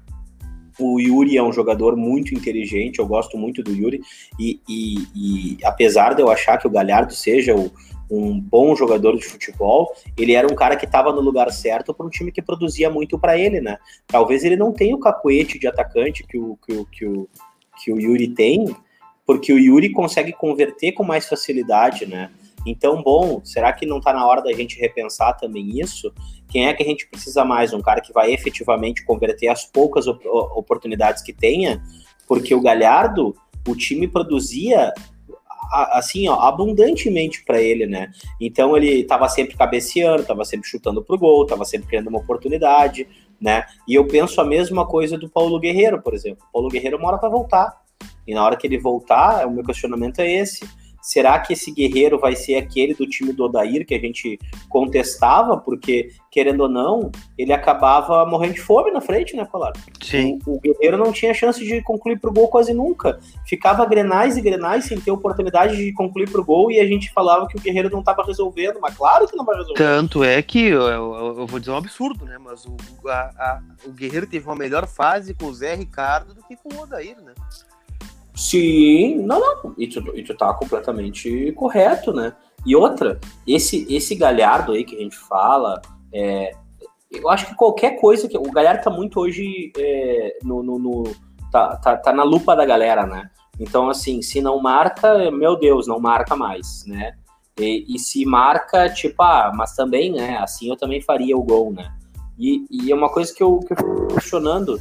O 0.79 1.01
Yuri 1.01 1.37
é 1.37 1.43
um 1.43 1.53
jogador 1.53 1.97
muito 1.97 2.35
inteligente, 2.35 2.99
eu 2.99 3.07
gosto 3.07 3.37
muito 3.37 3.63
do 3.63 3.73
Yuri, 3.73 4.01
e, 4.39 4.61
e, 4.69 4.95
e 5.15 5.59
apesar 5.65 6.15
de 6.15 6.23
eu 6.23 6.31
achar 6.31 6.59
que 6.59 6.67
o 6.67 6.71
Galhardo 6.71 7.13
seja 7.13 7.55
o, 7.55 7.71
um 8.11 8.41
bom 8.41 8.75
jogador 8.75 9.17
de 9.17 9.25
futebol, 9.25 9.93
ele 10.17 10.33
era 10.33 10.51
um 10.51 10.55
cara 10.55 10.77
que 10.77 10.87
estava 10.87 11.13
no 11.13 11.21
lugar 11.21 11.51
certo 11.53 11.93
para 11.93 12.07
um 12.07 12.11
time 12.11 12.33
que 12.33 12.41
produzia 12.41 12.89
muito 12.89 13.19
para 13.19 13.39
ele, 13.39 13.61
né? 13.61 13.79
Talvez 14.07 14.45
ele 14.45 14.57
não 14.57 14.73
tenha 14.73 14.95
o 14.95 15.01
cacuete 15.01 15.59
de 15.59 15.67
atacante 15.67 16.25
que 16.25 16.39
o, 16.39 16.57
que 16.67 16.73
o, 16.73 16.85
que 16.87 17.07
o, 17.07 17.29
que 17.83 17.93
o 17.93 18.01
Yuri 18.01 18.29
tem, 18.29 18.75
porque 19.27 19.53
o 19.53 19.59
Yuri 19.59 19.91
consegue 19.91 20.33
converter 20.33 20.93
com 20.93 21.05
mais 21.05 21.29
facilidade, 21.29 22.07
né? 22.07 22.31
Então, 22.69 23.03
bom, 23.03 23.41
será 23.45 23.73
que 23.73 23.87
não 23.87 23.99
está 23.99 24.13
na 24.13 24.27
hora 24.27 24.43
da 24.43 24.53
gente 24.53 24.79
repensar 24.79 25.35
também 25.35 25.81
isso? 25.81 26.13
Quem 26.49 26.69
é 26.69 26.75
que 26.75 26.83
a 26.83 26.87
gente 26.87 27.09
precisa 27.09 27.45
mais? 27.45 27.73
Um 27.73 27.81
cara 27.81 28.01
que 28.01 28.13
vai 28.13 28.33
efetivamente 28.33 29.05
converter 29.05 29.49
as 29.49 29.65
poucas 29.65 30.07
op 30.07 30.27
oportunidades 30.27 31.23
que 31.23 31.33
tenha? 31.33 31.83
Porque 32.27 32.55
o 32.55 32.61
Galhardo, 32.61 33.35
o 33.67 33.75
time 33.75 34.07
produzia 34.07 34.93
assim, 35.71 36.29
ó, 36.29 36.35
abundantemente 36.41 37.45
para 37.45 37.61
ele, 37.61 37.87
né? 37.87 38.11
Então 38.41 38.77
ele 38.77 39.01
estava 39.01 39.29
sempre 39.29 39.57
cabeceando, 39.57 40.23
estava 40.23 40.45
sempre 40.45 40.69
chutando 40.69 41.03
pro 41.03 41.19
gol, 41.19 41.43
estava 41.43 41.65
sempre 41.65 41.89
criando 41.89 42.09
uma 42.09 42.21
oportunidade, 42.21 43.07
né? 43.41 43.65
E 43.87 43.95
eu 43.95 44.07
penso 44.07 44.41
a 44.41 44.45
mesma 44.45 44.87
coisa 44.87 45.19
do 45.19 45.29
Paulo 45.29 45.59
Guerreiro, 45.59 46.01
por 46.01 46.15
exemplo. 46.15 46.45
O 46.49 46.53
Paulo 46.53 46.69
Guerreiro 46.69 46.99
mora 46.99 47.19
para 47.19 47.29
voltar. 47.29 47.83
E 48.27 48.35
na 48.35 48.45
hora 48.45 48.57
que 48.57 48.67
ele 48.67 48.79
voltar, 48.79 49.47
o 49.47 49.51
meu 49.51 49.65
questionamento 49.65 50.21
é 50.21 50.31
esse 50.31 50.67
Será 51.09 51.39
que 51.39 51.55
esse 51.55 51.71
guerreiro 51.71 52.19
vai 52.19 52.37
ser 52.37 52.57
aquele 52.57 52.93
do 52.93 53.07
time 53.07 53.33
do 53.33 53.45
Odair 53.45 53.87
que 53.87 53.95
a 53.95 53.99
gente 53.99 54.39
contestava? 54.69 55.57
Porque, 55.57 56.11
querendo 56.31 56.65
ou 56.65 56.69
não, 56.69 57.11
ele 57.39 57.51
acabava 57.51 58.27
morrendo 58.27 58.53
de 58.53 58.61
fome 58.61 58.91
na 58.91 59.01
frente, 59.01 59.35
né, 59.35 59.47
Colar? 59.47 59.73
Sim. 60.03 60.39
O, 60.47 60.57
o, 60.57 60.61
guerreiro 60.61 60.99
não 60.99 61.11
tinha 61.11 61.33
chance 61.33 61.65
de 61.65 61.81
concluir 61.81 62.21
pro 62.21 62.31
gol 62.31 62.49
quase 62.49 62.75
nunca. 62.75 63.19
Ficava 63.47 63.87
grenais 63.87 64.37
e 64.37 64.43
grenais 64.43 64.85
sem 64.85 65.01
ter 65.01 65.11
oportunidade 65.11 65.79
de 65.79 65.95
concluir 65.95 66.29
pro 66.31 66.45
gol 66.45 66.71
e 66.71 66.79
a 66.79 66.87
gente 66.87 67.11
falava 67.11 67.49
que 67.49 67.57
o 67.57 67.61
guerreiro 67.61 67.89
não 67.89 68.01
estava 68.01 68.23
resolvendo, 68.23 68.79
mas 68.79 68.95
claro 68.95 69.27
que 69.27 69.35
não 69.35 69.47
vai 69.47 69.57
resolver. 69.57 69.79
Tanto 69.79 70.23
é 70.23 70.43
que, 70.43 70.67
eu, 70.67 70.83
eu, 70.83 71.39
eu 71.39 71.47
vou 71.47 71.59
dizer 71.59 71.73
um 71.73 71.79
absurdo, 71.79 72.27
né? 72.27 72.37
Mas 72.37 72.67
o, 72.67 72.77
a, 73.07 73.13
a, 73.13 73.63
o 73.87 73.93
guerreiro 73.93 74.27
teve 74.27 74.45
uma 74.47 74.55
melhor 74.55 74.87
fase 74.87 75.33
com 75.33 75.47
o 75.47 75.55
Zé 75.55 75.75
Ricardo 75.75 76.35
do 76.35 76.43
que 76.43 76.55
com 76.55 76.75
o 76.75 76.83
Odair, 76.83 77.17
né? 77.23 77.33
Sim, 78.39 79.17
não, 79.17 79.41
não. 79.41 79.75
E 79.77 79.89
tu, 79.89 80.17
e 80.17 80.23
tu 80.23 80.33
tá 80.33 80.55
completamente 80.55 81.51
correto, 81.57 82.13
né? 82.13 82.33
E 82.65 82.77
outra, 82.77 83.19
esse, 83.45 83.85
esse 83.93 84.15
Galhardo 84.15 84.73
aí 84.73 84.85
que 84.85 84.95
a 84.95 85.01
gente 85.01 85.19
fala, 85.19 85.83
é, 86.15 86.53
eu 87.11 87.29
acho 87.29 87.47
que 87.47 87.57
qualquer 87.57 88.01
coisa 88.01 88.29
que. 88.29 88.39
O 88.39 88.53
Galhardo 88.53 88.85
tá 88.85 88.91
muito 88.91 89.19
hoje 89.19 89.73
é, 89.77 90.39
no. 90.45 90.63
no, 90.63 90.79
no 90.79 91.03
tá, 91.51 91.77
tá, 91.79 91.97
tá, 91.97 92.13
na 92.13 92.23
lupa 92.23 92.55
da 92.55 92.65
galera, 92.65 93.05
né? 93.05 93.29
Então, 93.59 93.91
assim, 93.91 94.23
se 94.23 94.41
não 94.41 94.63
marca, 94.63 95.33
meu 95.33 95.57
Deus, 95.59 95.89
não 95.89 95.99
marca 95.99 96.37
mais, 96.37 96.85
né? 96.87 97.15
E, 97.59 97.93
e 97.93 97.99
se 97.99 98.25
marca, 98.25 98.89
tipo, 98.89 99.21
ah, 99.21 99.51
mas 99.53 99.75
também, 99.75 100.13
né? 100.13 100.39
Assim 100.39 100.71
eu 100.71 100.77
também 100.77 101.01
faria 101.03 101.37
o 101.37 101.43
gol, 101.43 101.73
né? 101.73 101.93
E, 102.39 102.65
e 102.71 102.93
é 102.93 102.95
uma 102.95 103.09
coisa 103.09 103.35
que 103.35 103.43
eu, 103.43 103.59
que 103.59 103.73
eu 103.73 103.77
fico 103.77 104.07
questionando 104.15 104.81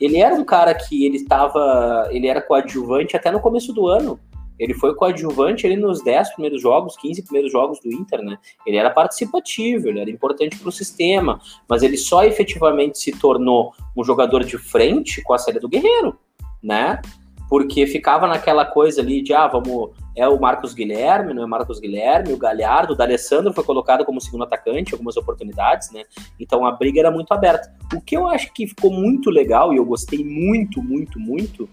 ele 0.00 0.18
era 0.18 0.34
um 0.34 0.44
cara 0.44 0.74
que 0.74 1.04
ele 1.06 1.16
estava, 1.16 2.08
ele 2.10 2.26
era 2.26 2.42
coadjuvante 2.42 3.16
até 3.16 3.30
no 3.30 3.40
começo 3.40 3.72
do 3.72 3.86
ano. 3.86 4.18
Ele 4.58 4.72
foi 4.72 4.94
coadjuvante 4.94 5.66
ele 5.66 5.76
nos 5.76 6.02
10 6.02 6.32
primeiros 6.32 6.62
jogos, 6.62 6.96
15 6.96 7.22
primeiros 7.22 7.52
jogos 7.52 7.78
do 7.80 7.92
Inter, 7.92 8.22
né? 8.22 8.38
Ele 8.66 8.76
era 8.76 8.88
participativo, 8.88 9.88
ele 9.88 10.00
era 10.00 10.10
importante 10.10 10.58
para 10.58 10.68
o 10.68 10.72
sistema, 10.72 11.40
mas 11.68 11.82
ele 11.82 11.96
só 11.96 12.24
efetivamente 12.24 12.98
se 12.98 13.12
tornou 13.12 13.74
um 13.94 14.02
jogador 14.02 14.44
de 14.44 14.56
frente 14.56 15.22
com 15.22 15.34
a 15.34 15.38
série 15.38 15.60
do 15.60 15.68
Guerreiro, 15.68 16.18
né? 16.62 17.00
Porque 17.48 17.86
ficava 17.86 18.26
naquela 18.26 18.64
coisa 18.64 19.00
ali 19.00 19.22
de, 19.22 19.32
ah, 19.32 19.46
vamos, 19.46 19.90
é 20.16 20.26
o 20.28 20.40
Marcos 20.40 20.74
Guilherme, 20.74 21.32
não 21.32 21.42
é 21.42 21.46
Marcos 21.46 21.78
Guilherme, 21.78 22.32
o 22.32 22.36
Galhardo, 22.36 22.92
o 22.92 22.96
D'Alessandro 22.96 23.52
foi 23.52 23.62
colocado 23.62 24.04
como 24.04 24.20
segundo 24.20 24.44
atacante, 24.44 24.92
algumas 24.92 25.16
oportunidades, 25.16 25.90
né? 25.92 26.02
Então 26.40 26.66
a 26.66 26.72
briga 26.72 27.00
era 27.00 27.10
muito 27.10 27.32
aberta. 27.32 27.72
O 27.94 28.00
que 28.00 28.16
eu 28.16 28.26
acho 28.26 28.52
que 28.52 28.66
ficou 28.66 28.90
muito 28.90 29.30
legal 29.30 29.72
e 29.72 29.76
eu 29.76 29.84
gostei 29.84 30.24
muito, 30.24 30.82
muito, 30.82 31.20
muito, 31.20 31.68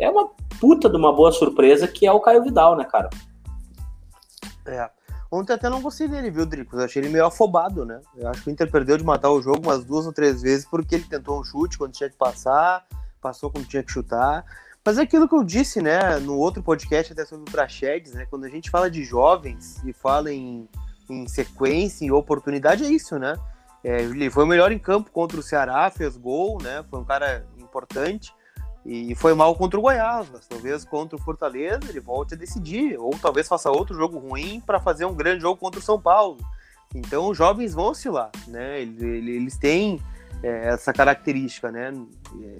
é 0.00 0.08
uma 0.08 0.30
puta 0.60 0.88
de 0.88 0.96
uma 0.96 1.12
boa 1.12 1.32
surpresa 1.32 1.86
que 1.86 2.06
é 2.06 2.12
o 2.12 2.20
Caio 2.20 2.42
Vidal, 2.42 2.76
né, 2.76 2.84
cara? 2.84 3.10
É. 4.66 4.88
Ontem 5.30 5.52
até 5.52 5.68
não 5.68 5.82
gostei 5.82 6.08
dele, 6.08 6.30
viu, 6.30 6.46
Drico? 6.46 6.74
Eu 6.74 6.84
achei 6.84 7.02
ele 7.02 7.10
meio 7.10 7.26
afobado, 7.26 7.84
né? 7.84 8.00
Eu 8.16 8.28
acho 8.28 8.42
que 8.42 8.48
o 8.48 8.50
Inter 8.50 8.70
perdeu 8.70 8.96
de 8.96 9.04
matar 9.04 9.30
o 9.30 9.42
jogo 9.42 9.60
umas 9.62 9.84
duas 9.84 10.06
ou 10.06 10.12
três 10.12 10.40
vezes 10.40 10.64
porque 10.64 10.94
ele 10.94 11.04
tentou 11.04 11.38
um 11.38 11.44
chute 11.44 11.76
quando 11.76 11.92
tinha 11.92 12.08
que 12.08 12.16
passar, 12.16 12.86
passou 13.20 13.50
quando 13.50 13.66
tinha 13.66 13.82
que 13.82 13.92
chutar. 13.92 14.44
Mas 14.84 14.98
é 14.98 15.02
aquilo 15.02 15.28
que 15.28 15.34
eu 15.34 15.44
disse, 15.44 15.82
né, 15.82 16.18
no 16.18 16.36
outro 16.36 16.62
podcast 16.62 17.12
até 17.12 17.24
sobre 17.24 17.48
o 17.48 17.52
Praxedes, 17.52 18.14
né, 18.14 18.26
quando 18.30 18.44
a 18.44 18.48
gente 18.48 18.70
fala 18.70 18.90
de 18.90 19.04
jovens 19.04 19.82
e 19.84 19.92
fala 19.92 20.32
em, 20.32 20.68
em 21.10 21.26
sequência, 21.28 22.04
em 22.04 22.10
oportunidade, 22.10 22.84
é 22.84 22.88
isso, 22.88 23.18
né? 23.18 23.36
É, 23.84 24.02
ele 24.02 24.30
foi 24.30 24.44
o 24.44 24.46
melhor 24.46 24.72
em 24.72 24.78
campo 24.78 25.10
contra 25.10 25.38
o 25.38 25.42
Ceará, 25.42 25.90
fez 25.90 26.16
gol, 26.16 26.58
né? 26.62 26.84
Foi 26.90 26.98
um 27.00 27.04
cara 27.04 27.46
importante 27.58 28.34
e 28.84 29.14
foi 29.14 29.34
mal 29.34 29.54
contra 29.54 29.78
o 29.78 29.82
Goiás, 29.82 30.28
mas 30.32 30.46
talvez 30.46 30.84
contra 30.84 31.16
o 31.16 31.20
Fortaleza 31.20 31.80
ele 31.88 32.00
volte 32.00 32.34
a 32.34 32.36
decidir, 32.36 32.98
ou 32.98 33.10
talvez 33.20 33.46
faça 33.46 33.70
outro 33.70 33.94
jogo 33.94 34.18
ruim 34.18 34.60
para 34.60 34.80
fazer 34.80 35.04
um 35.04 35.14
grande 35.14 35.42
jogo 35.42 35.60
contra 35.60 35.78
o 35.78 35.82
São 35.82 36.00
Paulo. 36.00 36.38
Então 36.94 37.28
os 37.28 37.36
jovens 37.36 37.74
vão 37.74 37.90
oscilar, 37.90 38.30
né? 38.46 38.80
Eles 38.80 39.58
têm 39.58 40.00
é, 40.42 40.68
essa 40.68 40.92
característica, 40.92 41.70
né? 41.70 41.92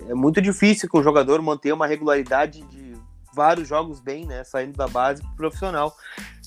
É 0.09 0.15
muito 0.15 0.41
difícil 0.41 0.89
que 0.89 0.97
o 0.97 1.03
jogador 1.03 1.41
mantenha 1.43 1.75
uma 1.75 1.87
regularidade 1.87 2.63
de 2.63 2.97
vários 3.33 3.69
jogos 3.69 4.01
bem, 4.01 4.27
né? 4.27 4.43
Saindo 4.45 4.77
da 4.77 4.89
base 4.89 5.23
pro 5.23 5.37
profissional. 5.37 5.95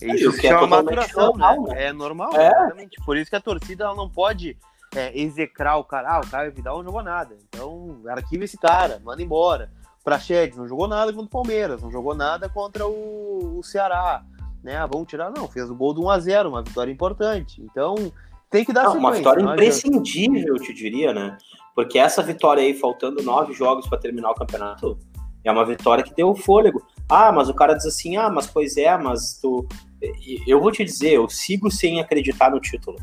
É 0.01 0.13
isso 0.15 0.33
que 0.37 0.47
é 0.47 0.57
uma 0.57 0.67
maturação, 0.67 1.27
normal, 1.27 1.63
né? 1.63 1.73
né? 1.73 1.83
É 1.85 1.93
normal, 1.93 2.31
é. 2.33 2.47
exatamente. 2.47 2.97
Por 3.05 3.15
isso 3.15 3.29
que 3.29 3.35
a 3.35 3.41
torcida 3.41 3.85
ela 3.85 3.95
não 3.95 4.09
pode 4.09 4.57
é, 4.95 5.17
execrar 5.17 5.77
o 5.77 5.83
cara. 5.83 6.15
Ah, 6.15 6.19
o 6.19 6.29
Caio 6.29 6.51
Vidal 6.51 6.77
não 6.77 6.83
jogou 6.83 7.03
nada. 7.03 7.37
Então, 7.47 8.01
arquiva 8.09 8.43
esse 8.43 8.57
cara, 8.57 8.99
manda 9.03 9.21
embora. 9.21 9.71
Praxedes 10.03 10.57
não 10.57 10.67
jogou 10.67 10.87
nada 10.87 11.13
contra 11.13 11.27
o 11.27 11.29
Palmeiras, 11.29 11.81
não 11.81 11.91
jogou 11.91 12.15
nada 12.15 12.49
contra 12.49 12.87
o, 12.87 13.59
o 13.59 13.63
Ceará. 13.63 14.23
Né? 14.63 14.75
Ah, 14.75 14.85
vamos 14.85 15.07
tirar, 15.07 15.31
não. 15.31 15.47
Fez 15.47 15.69
o 15.69 15.75
gol 15.75 15.93
do 15.93 16.01
1x0, 16.01 16.47
uma 16.47 16.63
vitória 16.63 16.91
importante. 16.91 17.61
Então, 17.61 17.95
tem 18.51 18.65
que 18.65 18.73
dar 18.73 18.83
não, 18.83 18.97
Uma 18.97 19.13
vitória 19.13 19.41
imprescindível, 19.41 20.55
eu 20.55 20.61
te 20.61 20.73
diria, 20.73 21.13
né? 21.13 21.37
Porque 21.73 21.97
essa 21.97 22.21
vitória 22.21 22.61
aí, 22.61 22.73
faltando 22.73 23.23
nove 23.23 23.53
jogos 23.53 23.87
para 23.87 23.97
terminar 23.97 24.29
o 24.29 24.35
campeonato, 24.35 24.99
é 25.43 25.51
uma 25.51 25.65
vitória 25.65 26.03
que 26.03 26.13
deu 26.13 26.35
fôlego. 26.35 26.85
Ah, 27.09 27.31
mas 27.31 27.47
o 27.47 27.53
cara 27.53 27.73
diz 27.73 27.85
assim: 27.85 28.17
ah, 28.17 28.29
mas 28.29 28.47
pois 28.47 28.75
é, 28.75 28.95
mas 28.97 29.39
tu. 29.41 29.65
Eu 30.45 30.59
vou 30.59 30.71
te 30.71 30.83
dizer, 30.83 31.13
eu 31.13 31.29
sigo 31.29 31.71
sem 31.71 32.01
acreditar 32.01 32.51
no 32.51 32.59
título. 32.59 32.97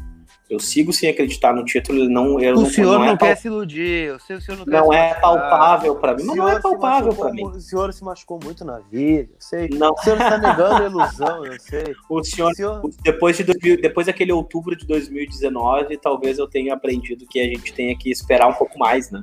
Eu 0.49 0.59
sigo 0.59 0.95
sem 0.95 1.11
acreditar 1.11 1.55
no 1.55 1.63
título. 1.63 1.99
Ele 1.99 2.09
não, 2.09 2.41
eu 2.41 2.57
o 2.57 2.63
não, 2.63 2.71
senhor 2.71 2.99
não, 2.99 3.07
não 3.07 3.13
é 3.13 3.17
quer 3.19 3.37
se 3.37 3.49
iludir. 3.49 4.15
O 4.15 4.19
senhor, 4.19 4.43
não, 4.67 4.87
não 4.87 4.93
é 4.93 5.13
palpável 5.15 5.97
para 5.97 6.17
mim. 6.17 6.25
Não 6.25 6.49
é 6.49 6.59
palpável 6.59 7.15
para 7.15 7.33
mim. 7.33 7.45
O 7.45 7.61
senhor 7.61 7.93
se 7.93 8.03
machucou 8.03 8.41
muito 8.43 8.65
na 8.65 8.79
vida. 8.79 9.31
Eu 9.35 9.41
sei. 9.41 9.69
Não. 9.69 9.93
O 9.93 9.99
senhor 9.99 10.19
está 10.19 10.39
negando 10.39 10.83
a 10.83 10.87
ilusão. 10.87 11.45
Eu 11.45 11.61
sei. 11.61 11.95
O 12.09 12.25
senhor, 12.25 12.51
o 12.51 12.55
senhor... 12.55 12.91
depois 13.03 13.37
de 13.37 13.45
2000, 13.45 13.81
depois 13.83 14.07
daquele 14.07 14.33
outubro 14.33 14.75
de 14.75 14.87
2019, 14.87 15.99
talvez 15.99 16.39
eu 16.39 16.49
tenha 16.49 16.73
aprendido 16.73 17.27
que 17.27 17.39
a 17.39 17.45
gente 17.45 17.73
tenha 17.75 17.97
que 17.97 18.11
esperar 18.11 18.49
um 18.49 18.55
pouco 18.55 18.79
mais, 18.79 19.11
né? 19.11 19.23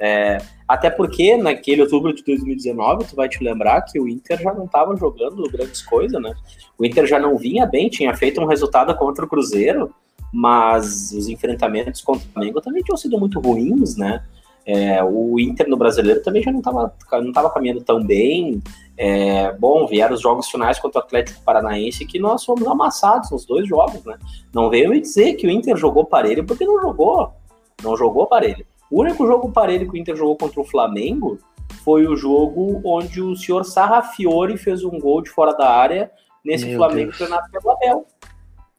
É, 0.00 0.38
até 0.66 0.90
porque 0.90 1.36
naquele 1.36 1.82
outubro 1.82 2.12
de 2.12 2.24
2019, 2.24 3.04
tu 3.04 3.14
vai 3.14 3.28
te 3.28 3.42
lembrar 3.44 3.82
que 3.82 4.00
o 4.00 4.08
Inter 4.08 4.40
já 4.40 4.52
não 4.52 4.64
estava 4.64 4.96
jogando 4.96 5.42
grandes 5.50 5.82
coisas, 5.82 6.20
né? 6.20 6.32
O 6.78 6.84
Inter 6.84 7.06
já 7.06 7.20
não 7.20 7.36
vinha 7.36 7.66
bem, 7.66 7.88
tinha 7.88 8.16
feito 8.16 8.40
um 8.40 8.46
resultado 8.46 8.96
contra 8.96 9.24
o 9.24 9.28
Cruzeiro 9.28 9.94
mas 10.32 11.12
os 11.12 11.28
enfrentamentos 11.28 12.00
contra 12.00 12.26
o 12.26 12.32
Flamengo 12.32 12.60
também 12.60 12.82
tinham 12.82 12.96
sido 12.96 13.18
muito 13.18 13.38
ruins, 13.38 13.96
né? 13.96 14.24
É, 14.64 15.02
o 15.02 15.40
Inter 15.40 15.68
no 15.68 15.76
brasileiro 15.76 16.22
também 16.22 16.40
já 16.40 16.52
não 16.52 16.60
estava 16.60 16.94
não 17.20 17.32
tava 17.32 17.50
caminhando 17.50 17.82
tão 17.82 18.02
bem. 18.02 18.62
É, 18.96 19.52
bom, 19.52 19.86
vieram 19.86 20.14
os 20.14 20.20
jogos 20.20 20.48
finais 20.48 20.78
contra 20.78 21.00
o 21.00 21.04
Atlético 21.04 21.42
Paranaense 21.42 22.06
que 22.06 22.18
nós 22.18 22.44
fomos 22.44 22.66
amassados 22.66 23.30
nos 23.30 23.44
dois 23.44 23.66
jogos, 23.66 24.04
né? 24.04 24.16
Não 24.54 24.70
veio 24.70 24.90
me 24.90 25.00
dizer 25.00 25.34
que 25.34 25.46
o 25.46 25.50
Inter 25.50 25.76
jogou 25.76 26.04
parelho 26.04 26.44
porque 26.44 26.64
não 26.64 26.80
jogou. 26.80 27.32
Não 27.82 27.96
jogou 27.96 28.26
parelho. 28.26 28.64
O 28.90 29.00
único 29.00 29.26
jogo 29.26 29.50
parelho 29.50 29.90
que 29.90 29.96
o 29.96 30.00
Inter 30.00 30.14
jogou 30.16 30.36
contra 30.36 30.60
o 30.60 30.64
Flamengo 30.64 31.38
foi 31.84 32.06
o 32.06 32.16
jogo 32.16 32.80
onde 32.84 33.20
o 33.20 33.34
senhor 33.34 33.64
Sarrafiore 33.64 34.56
fez 34.56 34.84
um 34.84 34.98
gol 34.98 35.22
de 35.22 35.30
fora 35.30 35.52
da 35.52 35.68
área 35.68 36.10
nesse 36.44 36.66
Meu 36.66 36.78
Flamengo 36.78 37.12
treinado 37.12 37.50
pelo 37.50 37.70
Abel. 37.70 38.06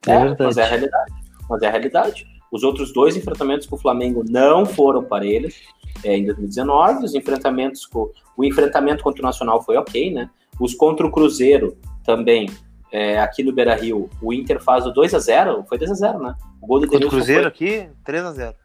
É, 0.08 0.14
é 0.14 0.36
mas 0.40 0.58
é 0.58 0.64
a 0.64 0.68
realidade. 0.68 1.23
Mas 1.50 1.62
é 1.62 1.68
a 1.68 1.72
realidade. 1.72 2.28
Os 2.52 2.64
outros 2.64 2.94
dois 2.94 3.18
enfrentamentos 3.18 3.68
com 3.68 3.76
o 3.76 3.80
Flamengo 3.80 4.24
não 4.28 4.66
foram 4.66 5.04
parelhos 5.04 5.56
é, 6.04 6.18
em 6.18 6.26
2019. 6.26 7.06
Os 7.06 7.16
enfrentamentos 7.16 7.86
com, 7.86 8.12
o 8.38 8.44
enfrentamento 8.44 9.04
contra 9.04 9.22
o 9.22 9.26
Nacional 9.26 9.62
foi 9.62 9.78
ok, 9.78 10.14
né? 10.14 10.30
Os 10.60 10.76
contra 10.76 11.06
o 11.06 11.12
Cruzeiro 11.12 11.76
também, 12.06 12.48
é, 12.92 13.20
aqui 13.20 13.42
no 13.44 13.52
Beira 13.52 13.76
Rio, 13.76 14.08
o 14.22 14.32
Inter 14.32 14.62
faz 14.62 14.86
o 14.86 14.92
2 14.92 15.16
a 15.16 15.20
0 15.20 15.66
foi 15.68 15.80
2 15.80 15.92
a 15.92 15.94
0 15.96 16.20
né? 16.20 16.36
O 16.62 16.68
gol 16.68 16.80
do 16.80 16.88
Contra 16.88 17.08
o 17.08 17.10
Cruzeiro 17.10 17.42
foi, 17.42 17.50
aqui, 17.50 17.90
3 18.06 18.24
a 18.24 18.32
0 18.32 18.56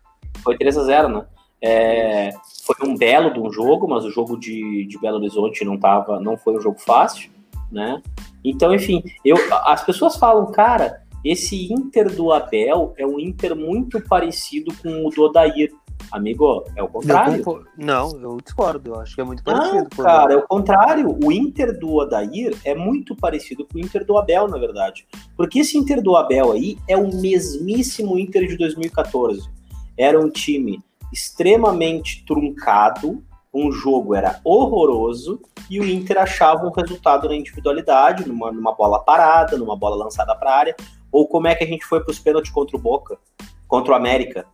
Foi 0.43 0.59
3 0.59 0.77
a 0.77 0.85
0 0.85 1.09
né? 1.09 1.27
É, 1.63 2.31
foi 2.63 2.77
um 2.87 2.95
belo 2.95 3.33
de 3.33 3.41
um 3.41 3.51
jogo, 3.51 3.89
mas 3.89 4.05
o 4.05 4.11
jogo 4.11 4.37
de, 4.37 4.87
de 4.87 4.99
Belo 5.01 5.17
Horizonte 5.17 5.65
não, 5.65 5.79
tava, 5.79 6.21
não 6.21 6.37
foi 6.37 6.57
um 6.57 6.61
jogo 6.61 6.79
fácil, 6.79 7.31
né? 7.73 8.03
Então, 8.45 8.73
enfim, 8.73 9.03
eu, 9.25 9.37
as 9.65 9.83
pessoas 9.83 10.17
falam, 10.17 10.47
cara, 10.53 11.03
esse 11.25 11.73
Inter 11.73 12.15
do 12.15 12.33
Abel 12.33 12.95
é 12.97 13.07
um 13.07 13.19
Inter 13.19 13.57
muito 13.57 14.01
parecido 14.01 14.75
com 14.83 15.07
o 15.07 15.11
do 15.11 15.23
Odair. 15.23 15.73
Amigo, 16.13 16.65
é 16.77 16.83
o 16.83 16.89
contrário. 16.89 17.43
Eu 17.45 17.65
não, 17.77 18.11
eu 18.21 18.39
discordo. 18.43 18.93
Eu 18.93 19.01
acho 19.01 19.15
que 19.15 19.21
é 19.21 19.25
muito 19.25 19.43
parecido. 19.43 19.89
Não, 19.97 20.05
cara, 20.05 20.33
é 20.33 20.37
o 20.37 20.47
contrário. 20.47 21.19
O 21.23 21.33
Inter 21.33 21.79
do 21.79 21.95
Odair 21.95 22.57
é 22.65 22.75
muito 22.75 23.17
parecido 23.17 23.67
com 23.67 23.79
o 23.79 23.81
Inter 23.81 24.07
do 24.07 24.17
Abel, 24.17 24.49
na 24.49 24.59
verdade. 24.59 25.07
Porque 25.37 25.59
esse 25.59 25.77
Inter 25.77 26.01
do 26.01 26.17
Abel 26.17 26.53
aí 26.53 26.79
é 26.89 26.97
o 26.97 27.15
mesmíssimo 27.15 28.19
Inter 28.19 28.47
de 28.47 28.57
2014. 28.57 29.51
Era 29.99 30.19
um 30.19 30.31
time 30.31 30.81
extremamente 31.13 32.25
truncado, 32.25 33.23
um 33.53 33.73
jogo 33.73 34.15
era 34.15 34.41
horroroso 34.45 35.41
e 35.69 35.81
o 35.81 35.85
Inter 35.85 36.19
achava 36.19 36.67
um 36.67 36.71
resultado 36.71 37.29
na 37.29 37.35
individualidade, 37.35 38.27
numa, 38.27 38.53
numa 38.53 38.73
bola 38.73 39.01
parada, 39.01 39.57
numa 39.57 39.77
bola 39.77 39.97
lançada 39.97 40.35
para 40.35 40.51
a 40.51 40.57
área. 40.57 40.77
Ou 41.11 41.27
como 41.27 41.47
é 41.47 41.55
que 41.55 41.65
a 41.65 41.67
gente 41.67 41.85
foi 41.85 42.01
para 42.01 42.11
os 42.11 42.19
pênaltis 42.19 42.51
contra 42.51 42.77
o 42.77 42.81
Boca, 42.81 43.19
contra 43.67 43.93
o 43.93 43.97
América? 43.97 44.47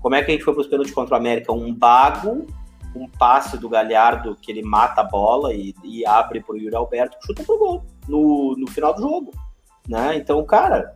Como 0.00 0.14
é 0.14 0.22
que 0.22 0.30
a 0.30 0.34
gente 0.34 0.44
foi 0.44 0.54
para 0.54 0.62
os 0.62 0.66
pênaltis 0.66 0.94
contra 0.94 1.14
o 1.14 1.18
América? 1.18 1.52
Um 1.52 1.72
bago, 1.72 2.46
um 2.94 3.08
passe 3.08 3.56
do 3.56 3.68
Galhardo 3.68 4.36
que 4.40 4.50
ele 4.50 4.62
mata 4.62 5.00
a 5.00 5.04
bola 5.04 5.54
e, 5.54 5.74
e 5.84 6.04
abre 6.04 6.40
para 6.40 6.54
o 6.54 6.58
Yuri 6.58 6.74
Alberto, 6.74 7.16
chuta 7.24 7.42
pro 7.42 7.58
gol 7.58 7.84
no, 8.08 8.56
no 8.56 8.70
final 8.70 8.94
do 8.94 9.02
jogo. 9.02 9.32
Né? 9.88 10.16
Então, 10.16 10.44
cara, 10.44 10.94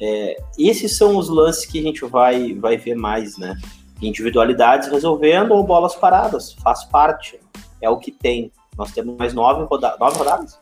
é, 0.00 0.36
esses 0.58 0.96
são 0.96 1.16
os 1.16 1.28
lances 1.28 1.64
que 1.64 1.78
a 1.78 1.82
gente 1.82 2.04
vai, 2.04 2.54
vai 2.54 2.76
ver 2.76 2.94
mais, 2.94 3.36
né? 3.38 3.56
Individualidades 4.00 4.88
resolvendo 4.88 5.52
ou 5.52 5.64
bolas 5.64 5.94
paradas, 5.94 6.52
faz 6.54 6.84
parte. 6.84 7.40
É 7.80 7.88
o 7.88 7.98
que 7.98 8.12
tem. 8.12 8.52
Nós 8.76 8.92
temos 8.92 9.16
mais 9.16 9.32
nove, 9.32 9.64
roda 9.64 9.96
nove 9.98 10.18
rodadas? 10.18 10.58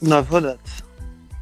Nove 0.00 0.30
rodadas. 0.30 0.84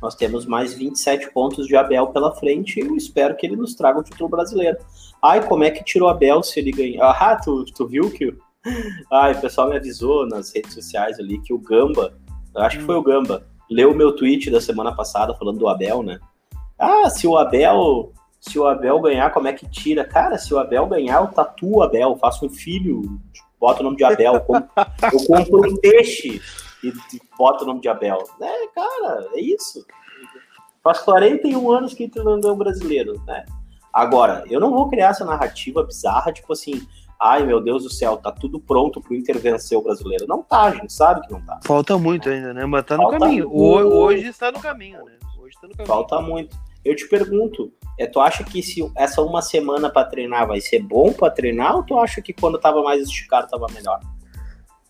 Nós 0.00 0.14
temos 0.14 0.46
mais 0.46 0.72
27 0.74 1.30
pontos 1.32 1.66
de 1.66 1.76
Abel 1.76 2.08
pela 2.08 2.34
frente 2.34 2.80
e 2.80 2.86
eu 2.86 2.96
espero 2.96 3.36
que 3.36 3.46
ele 3.46 3.56
nos 3.56 3.74
traga 3.74 3.98
o 3.98 4.02
título 4.02 4.28
brasileiro. 4.28 4.78
Ai, 5.22 5.46
como 5.46 5.64
é 5.64 5.70
que 5.70 5.84
tirou 5.84 6.08
Abel 6.08 6.42
se 6.42 6.58
ele 6.58 6.70
ganhar? 6.70 7.10
Ah, 7.10 7.36
tu, 7.36 7.64
tu 7.66 7.86
viu 7.86 8.10
que. 8.10 8.34
Ai, 9.12 9.32
o 9.32 9.40
pessoal 9.40 9.68
me 9.68 9.76
avisou 9.76 10.26
nas 10.26 10.54
redes 10.54 10.72
sociais 10.72 11.18
ali 11.18 11.40
que 11.40 11.52
o 11.52 11.58
Gamba, 11.58 12.14
acho 12.56 12.78
que 12.78 12.84
foi 12.84 12.96
o 12.96 13.02
Gamba, 13.02 13.46
leu 13.70 13.92
o 13.92 13.94
meu 13.94 14.12
tweet 14.12 14.50
da 14.50 14.60
semana 14.60 14.94
passada 14.94 15.34
falando 15.34 15.58
do 15.58 15.68
Abel, 15.68 16.02
né? 16.02 16.18
Ah, 16.78 17.10
se 17.10 17.26
o 17.26 17.36
Abel. 17.36 18.12
Se 18.40 18.58
o 18.58 18.66
Abel 18.66 18.98
ganhar, 19.00 19.30
como 19.34 19.48
é 19.48 19.52
que 19.52 19.68
tira? 19.68 20.02
Cara, 20.02 20.38
se 20.38 20.54
o 20.54 20.58
Abel 20.58 20.86
ganhar, 20.86 21.20
eu 21.20 21.26
tatuo 21.26 21.76
o 21.76 21.82
Abel, 21.82 22.16
faço 22.16 22.46
um 22.46 22.48
filho, 22.48 23.20
boto 23.60 23.80
o 23.80 23.84
nome 23.84 23.98
de 23.98 24.04
Abel, 24.04 24.32
eu 24.32 24.40
compro, 24.40 24.70
eu 25.12 25.26
compro 25.26 25.70
um 25.70 25.76
peixe 25.76 26.40
e, 26.82 26.92
boto 27.36 27.64
o 27.64 27.66
nome 27.66 27.80
de 27.80 27.88
Abel. 27.88 28.18
É, 28.40 28.66
cara, 28.68 29.28
é 29.34 29.40
isso. 29.40 29.84
Faz 30.82 31.00
41 31.00 31.70
anos 31.70 31.94
que 31.94 32.04
entra 32.04 32.24
no 32.24 32.56
brasileiro, 32.56 33.20
né? 33.26 33.44
Agora, 33.92 34.44
eu 34.48 34.60
não 34.60 34.70
vou 34.70 34.88
criar 34.88 35.08
essa 35.08 35.24
narrativa 35.24 35.82
bizarra, 35.82 36.32
tipo 36.32 36.52
assim, 36.52 36.86
ai 37.20 37.44
meu 37.44 37.60
Deus 37.60 37.82
do 37.82 37.90
céu, 37.90 38.16
tá 38.16 38.30
tudo 38.30 38.60
pronto 38.60 39.00
pro 39.00 39.14
Inter 39.14 39.38
vencer 39.38 39.76
o 39.76 39.82
brasileiro. 39.82 40.26
Não 40.26 40.42
tá, 40.42 40.62
a 40.62 40.70
gente 40.70 40.92
sabe 40.92 41.26
que 41.26 41.32
não 41.32 41.44
tá. 41.44 41.60
Falta 41.64 41.98
muito 41.98 42.28
ainda, 42.28 42.54
né? 42.54 42.64
Mas 42.64 42.84
tá 42.84 42.96
no 42.96 43.02
Falta 43.02 43.18
caminho. 43.18 43.50
Muito. 43.50 43.88
Hoje 43.88 44.26
está 44.26 44.52
no 44.52 44.60
caminho, 44.60 45.04
né? 45.04 45.18
Hoje 45.38 45.54
tá 45.60 45.66
no 45.66 45.74
caminho. 45.74 45.86
Falta 45.86 46.20
muito. 46.20 46.56
Eu 46.82 46.96
te 46.96 47.06
pergunto, 47.08 47.70
é, 47.98 48.06
tu 48.06 48.20
acha 48.20 48.42
que 48.42 48.62
se 48.62 48.80
essa 48.96 49.20
uma 49.20 49.42
semana 49.42 49.90
para 49.90 50.08
treinar 50.08 50.46
vai 50.46 50.60
ser 50.60 50.78
bom 50.78 51.12
para 51.12 51.30
treinar 51.30 51.76
ou 51.76 51.82
tu 51.82 51.98
acha 51.98 52.22
que 52.22 52.32
quando 52.32 52.58
tava 52.58 52.82
mais 52.82 53.02
esticado 53.02 53.48
tava 53.48 53.66
melhor? 53.74 54.00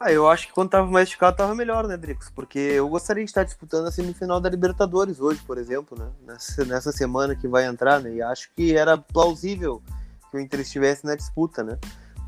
Ah, 0.03 0.11
eu 0.11 0.27
acho 0.27 0.47
que 0.47 0.55
quando 0.55 0.71
tava 0.71 0.91
mais 0.91 1.09
esticado 1.09 1.37
tava 1.37 1.55
melhor, 1.55 1.87
né, 1.87 1.95
Drix? 1.95 2.31
Porque 2.31 2.59
eu 2.59 2.89
gostaria 2.89 3.23
de 3.23 3.29
estar 3.29 3.45
disputando 3.45 3.87
a 3.87 3.93
semifinal 3.93 4.41
da 4.41 4.49
Libertadores 4.49 5.21
hoje, 5.21 5.43
por 5.47 5.59
exemplo, 5.59 5.99
né? 5.99 6.09
Nessa, 6.27 6.65
nessa 6.65 6.91
semana 6.91 7.37
que 7.37 7.47
vai 7.47 7.67
entrar, 7.67 8.01
né? 8.01 8.15
E 8.15 8.23
acho 8.23 8.51
que 8.57 8.75
era 8.75 8.97
plausível 8.97 9.83
que 10.31 10.39
o 10.39 10.41
Inter 10.41 10.61
estivesse 10.61 11.05
na 11.05 11.15
disputa, 11.15 11.63
né? 11.63 11.79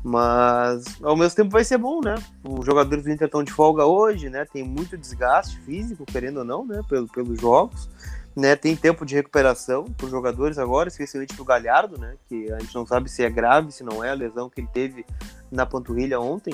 Mas 0.03 0.83
ao 1.01 1.17
mesmo 1.17 1.35
tempo 1.35 1.49
vai 1.49 1.63
ser 1.63 1.79
bom, 1.79 1.99
né? 1.99 2.13
Os 2.43 2.63
jogadores 2.63 3.05
do 3.05 3.11
Inter 3.11 3.25
estão 3.25 3.43
de 3.43 3.51
folga 3.51 3.85
hoje, 3.85 4.29
né? 4.29 4.45
Tem 4.45 4.63
muito 4.63 4.95
desgaste 4.95 5.59
físico, 5.61 6.05
querendo 6.05 6.37
ou 6.37 6.45
não, 6.45 6.63
né? 6.63 6.79
Pelo, 6.87 7.07
pelos 7.07 7.41
jogos. 7.41 7.89
Né, 8.35 8.55
tem 8.55 8.75
tempo 8.75 9.05
de 9.05 9.13
recuperação 9.13 9.85
para 9.85 10.05
os 10.05 10.11
jogadores 10.11 10.57
agora, 10.57 10.89
especialmente 10.89 11.39
o 11.39 11.45
Galhardo, 11.45 11.99
né, 11.99 12.15
que 12.27 12.51
a 12.51 12.57
gente 12.57 12.73
não 12.73 12.83
sabe 12.83 13.07
se 13.07 13.23
é 13.23 13.29
grave, 13.29 13.71
se 13.71 13.83
não 13.83 14.03
é 14.03 14.09
a 14.09 14.15
lesão 14.15 14.49
que 14.49 14.59
ele 14.59 14.69
teve 14.73 15.05
na 15.51 15.67
panturrilha 15.67 16.19
ontem. 16.19 16.51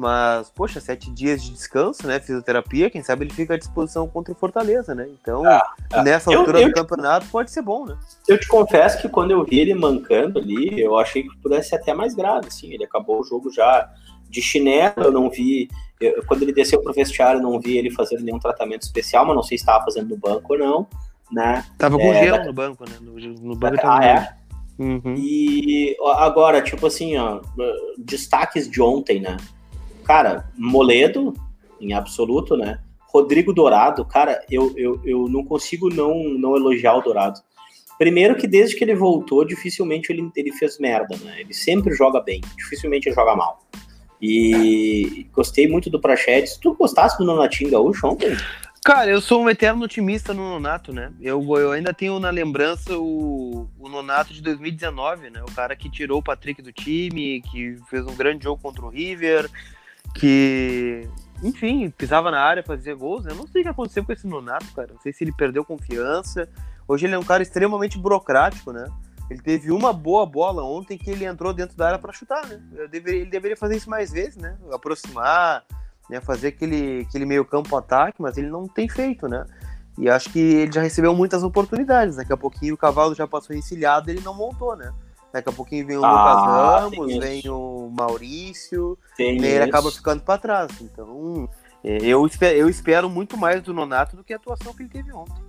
Mas, 0.00 0.48
poxa, 0.48 0.80
sete 0.80 1.10
dias 1.10 1.42
de 1.42 1.50
descanso, 1.50 2.06
né? 2.06 2.18
Fisioterapia, 2.18 2.88
quem 2.88 3.02
sabe 3.02 3.26
ele 3.26 3.34
fica 3.34 3.52
à 3.52 3.58
disposição 3.58 4.08
contra 4.08 4.32
o 4.32 4.34
Fortaleza, 4.34 4.94
né? 4.94 5.06
Então, 5.20 5.44
ah, 5.44 5.74
ah. 5.92 6.02
nessa 6.02 6.34
altura 6.34 6.58
eu, 6.58 6.62
eu, 6.62 6.68
do 6.68 6.74
campeonato, 6.74 7.26
pode 7.26 7.50
ser 7.50 7.60
bom, 7.60 7.84
né? 7.84 7.98
Eu 8.26 8.40
te 8.40 8.48
confesso 8.48 8.98
que 9.02 9.10
quando 9.10 9.32
eu 9.32 9.44
vi 9.44 9.58
ele 9.58 9.74
mancando 9.74 10.38
ali, 10.38 10.80
eu 10.80 10.98
achei 10.98 11.22
que 11.22 11.36
pudesse 11.42 11.68
ser 11.68 11.76
até 11.76 11.92
mais 11.92 12.14
grave, 12.14 12.46
assim. 12.46 12.72
Ele 12.72 12.82
acabou 12.82 13.20
o 13.20 13.24
jogo 13.24 13.52
já 13.52 13.92
de 14.26 14.40
chinelo, 14.40 14.94
eu 14.96 15.12
não 15.12 15.28
vi. 15.28 15.68
Eu, 16.00 16.24
quando 16.24 16.44
ele 16.44 16.54
desceu 16.54 16.80
pro 16.80 16.94
vestiário, 16.94 17.38
eu 17.38 17.42
não 17.42 17.60
vi 17.60 17.76
ele 17.76 17.90
fazendo 17.90 18.24
nenhum 18.24 18.38
tratamento 18.38 18.84
especial, 18.84 19.26
mas 19.26 19.36
não 19.36 19.42
sei 19.42 19.58
se 19.58 19.64
estava 19.64 19.84
fazendo 19.84 20.08
no 20.08 20.16
banco 20.16 20.54
ou 20.54 20.58
não, 20.58 20.86
né? 21.30 21.62
Tava 21.76 21.98
com 21.98 22.10
é, 22.10 22.24
gelo 22.24 22.38
da... 22.38 22.44
no 22.44 22.54
banco, 22.54 22.88
né? 22.88 22.96
No, 23.02 23.12
no 23.18 23.54
banco 23.54 23.82
ah, 23.84 24.02
é? 24.02 24.34
Uhum. 24.78 25.14
E 25.18 25.94
agora, 26.16 26.62
tipo 26.62 26.86
assim, 26.86 27.18
ó, 27.18 27.42
destaques 27.98 28.66
de 28.66 28.80
ontem, 28.80 29.20
né? 29.20 29.36
Cara, 30.00 30.50
Moledo, 30.56 31.34
em 31.80 31.92
absoluto, 31.92 32.56
né? 32.56 32.80
Rodrigo 33.12 33.52
Dourado, 33.52 34.04
cara, 34.04 34.44
eu, 34.50 34.72
eu, 34.76 35.00
eu 35.04 35.28
não 35.28 35.44
consigo 35.44 35.88
não, 35.88 36.14
não 36.24 36.56
elogiar 36.56 36.94
o 36.94 37.00
Dourado. 37.00 37.40
Primeiro 37.98 38.36
que 38.36 38.46
desde 38.46 38.76
que 38.76 38.84
ele 38.84 38.94
voltou, 38.94 39.44
dificilmente 39.44 40.10
ele, 40.10 40.30
ele 40.34 40.52
fez 40.52 40.78
merda, 40.78 41.16
né? 41.18 41.40
Ele 41.40 41.52
sempre 41.52 41.94
joga 41.94 42.20
bem, 42.20 42.40
dificilmente 42.56 43.08
ele 43.08 43.14
joga 43.14 43.34
mal. 43.34 43.60
E 44.22 45.26
gostei 45.32 45.66
muito 45.66 45.90
do 45.90 46.00
Prachetes. 46.00 46.56
Tu 46.56 46.74
gostasse 46.74 47.18
do 47.18 47.24
Nonatinho 47.24 47.70
Gaúcho 47.70 48.06
ontem? 48.06 48.36
Cara, 48.84 49.10
eu 49.10 49.20
sou 49.20 49.42
um 49.42 49.50
eterno 49.50 49.84
otimista 49.84 50.32
no 50.32 50.42
Nonato, 50.42 50.92
né? 50.92 51.12
Eu, 51.20 51.44
eu 51.58 51.72
ainda 51.72 51.92
tenho 51.92 52.18
na 52.18 52.30
lembrança 52.30 52.96
o, 52.96 53.68
o 53.78 53.88
Nonato 53.88 54.32
de 54.32 54.40
2019, 54.40 55.28
né? 55.30 55.42
O 55.42 55.54
cara 55.54 55.76
que 55.76 55.90
tirou 55.90 56.20
o 56.20 56.22
Patrick 56.22 56.62
do 56.62 56.72
time, 56.72 57.42
que 57.42 57.76
fez 57.90 58.06
um 58.06 58.14
grande 58.14 58.44
jogo 58.44 58.60
contra 58.62 58.84
o 58.84 58.88
River, 58.88 59.50
que, 60.14 61.08
enfim, 61.42 61.90
pisava 61.90 62.30
na 62.30 62.40
área, 62.40 62.62
fazia 62.62 62.94
gols. 62.94 63.26
Eu 63.26 63.34
não 63.34 63.46
sei 63.46 63.62
o 63.62 63.64
que 63.64 63.70
aconteceu 63.70 64.04
com 64.04 64.12
esse 64.12 64.26
Nonato, 64.26 64.66
cara. 64.74 64.92
Não 64.92 65.00
sei 65.00 65.12
se 65.12 65.24
ele 65.24 65.32
perdeu 65.32 65.64
confiança. 65.64 66.48
Hoje 66.86 67.06
ele 67.06 67.14
é 67.14 67.18
um 67.18 67.24
cara 67.24 67.42
extremamente 67.42 67.98
burocrático, 67.98 68.72
né? 68.72 68.86
Ele 69.30 69.40
teve 69.40 69.70
uma 69.70 69.92
boa 69.92 70.26
bola 70.26 70.64
ontem 70.64 70.98
que 70.98 71.08
ele 71.08 71.24
entrou 71.24 71.52
dentro 71.52 71.76
da 71.76 71.86
área 71.86 71.98
para 71.98 72.12
chutar, 72.12 72.44
né? 72.46 72.60
Deveria, 72.90 73.20
ele 73.20 73.30
deveria 73.30 73.56
fazer 73.56 73.76
isso 73.76 73.88
mais 73.88 74.10
vezes, 74.10 74.36
né? 74.36 74.56
Aproximar, 74.72 75.64
né? 76.08 76.20
fazer 76.20 76.48
aquele, 76.48 77.06
aquele 77.08 77.24
meio 77.24 77.44
campo 77.44 77.76
ataque, 77.76 78.20
mas 78.20 78.36
ele 78.36 78.48
não 78.48 78.66
tem 78.66 78.88
feito, 78.88 79.28
né? 79.28 79.46
E 79.96 80.08
acho 80.08 80.30
que 80.30 80.38
ele 80.38 80.72
já 80.72 80.82
recebeu 80.82 81.14
muitas 81.14 81.44
oportunidades. 81.44 82.16
Daqui 82.16 82.32
a 82.32 82.36
pouquinho 82.36 82.74
o 82.74 82.78
cavalo 82.78 83.14
já 83.14 83.26
passou 83.26 83.54
encilhado 83.54 84.10
e 84.10 84.14
ele 84.14 84.20
não 84.20 84.34
montou, 84.34 84.74
né? 84.74 84.92
Daqui 85.32 85.48
a 85.48 85.52
pouquinho 85.52 85.86
vem 85.86 85.96
o 85.96 86.04
ah, 86.04 86.10
Lucas 86.10 86.98
Ramos, 86.98 87.16
vem 87.18 87.42
o 87.48 87.90
Maurício, 87.96 88.98
tem 89.16 89.40
e 89.40 89.46
ele 89.46 89.64
acaba 89.64 89.90
ficando 89.90 90.22
para 90.22 90.38
trás. 90.38 90.72
Então, 90.80 91.48
é, 91.84 91.98
eu 92.02 92.26
espero, 92.26 92.56
eu 92.56 92.68
espero 92.68 93.08
muito 93.08 93.36
mais 93.36 93.62
do 93.62 93.72
Nonato 93.72 94.16
do 94.16 94.24
que 94.24 94.32
a 94.32 94.36
atuação 94.36 94.74
que 94.74 94.82
ele 94.82 94.90
teve 94.90 95.12
ontem. 95.12 95.42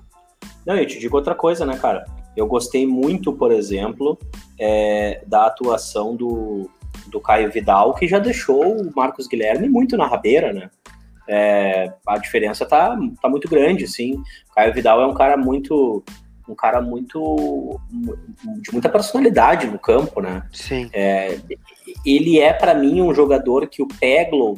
Não, 0.66 0.76
eu 0.76 0.86
te 0.86 1.00
digo 1.00 1.18
outra 1.18 1.34
coisa, 1.34 1.66
né, 1.66 1.78
cara? 1.78 2.06
Eu 2.36 2.46
gostei 2.46 2.86
muito, 2.86 3.34
por 3.34 3.52
exemplo, 3.52 4.18
é, 4.60 5.24
da 5.26 5.48
atuação 5.48 6.16
do, 6.16 6.70
do 7.08 7.20
Caio 7.20 7.52
Vidal, 7.52 7.96
que 7.96 8.08
já 8.08 8.20
deixou 8.20 8.80
o 8.80 8.92
Marcos 8.96 9.28
Guilherme 9.28 9.68
muito 9.68 9.98
na 9.98 10.08
rabeira, 10.08 10.54
né? 10.54 10.70
É, 11.28 11.92
a 12.06 12.18
diferença 12.18 12.66
tá, 12.66 12.98
tá 13.22 13.30
muito 13.30 13.50
grande, 13.50 13.88
sim. 13.88 14.22
O 14.52 14.56
Caio 14.56 14.74
Vidal 14.74 15.02
é 15.02 15.08
um 15.08 15.14
cara 15.14 15.38
muito 15.38 16.04
um 16.52 16.56
cara 16.56 16.82
muito 16.82 17.80
de 18.62 18.72
muita 18.72 18.90
personalidade 18.90 19.68
no 19.68 19.80
campo, 19.80 20.22
né? 20.22 20.44
Sim. 20.52 20.90
É, 20.94 21.40
ele 22.06 22.40
é 22.40 22.54
para 22.54 22.74
mim 22.74 23.02
um 23.02 23.14
jogador 23.14 23.68
que 23.68 23.82
o 23.82 23.88
Peglo 23.88 24.58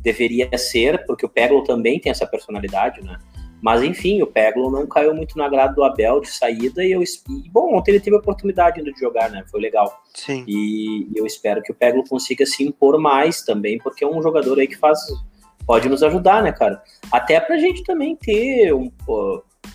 deveria 0.00 0.56
ser, 0.56 1.04
porque 1.06 1.24
o 1.24 1.28
Peglo 1.28 1.64
também 1.64 2.00
tem 2.00 2.10
essa 2.10 2.26
personalidade, 2.26 3.02
né? 3.02 3.18
Mas 3.60 3.82
enfim, 3.82 4.22
o 4.22 4.26
Peglo 4.26 4.70
não 4.70 4.86
caiu 4.86 5.12
muito 5.14 5.36
na 5.36 5.48
grada 5.48 5.74
do 5.74 5.82
Abel 5.82 6.20
de 6.20 6.30
saída 6.30 6.84
e 6.84 6.92
eu 6.92 7.02
e, 7.02 7.48
bom, 7.50 7.74
ontem 7.74 7.92
ele 7.92 8.00
teve 8.00 8.14
a 8.14 8.20
oportunidade 8.20 8.78
ainda 8.78 8.92
de 8.92 9.00
jogar, 9.00 9.30
né? 9.30 9.44
Foi 9.50 9.60
legal. 9.60 10.00
Sim. 10.14 10.44
E, 10.46 11.08
eu 11.14 11.26
espero 11.26 11.60
que 11.62 11.72
o 11.72 11.74
Peglo 11.74 12.04
consiga 12.08 12.46
se 12.46 12.62
impor 12.62 12.98
mais 13.00 13.42
também, 13.42 13.78
porque 13.78 14.04
é 14.04 14.06
um 14.06 14.22
jogador 14.22 14.58
aí 14.58 14.68
que 14.68 14.76
faz 14.76 15.00
pode 15.66 15.86
nos 15.88 16.02
ajudar, 16.02 16.42
né, 16.42 16.50
cara? 16.50 16.82
Até 17.12 17.38
pra 17.38 17.58
gente 17.58 17.82
também 17.82 18.16
ter 18.16 18.72
um 18.72 18.90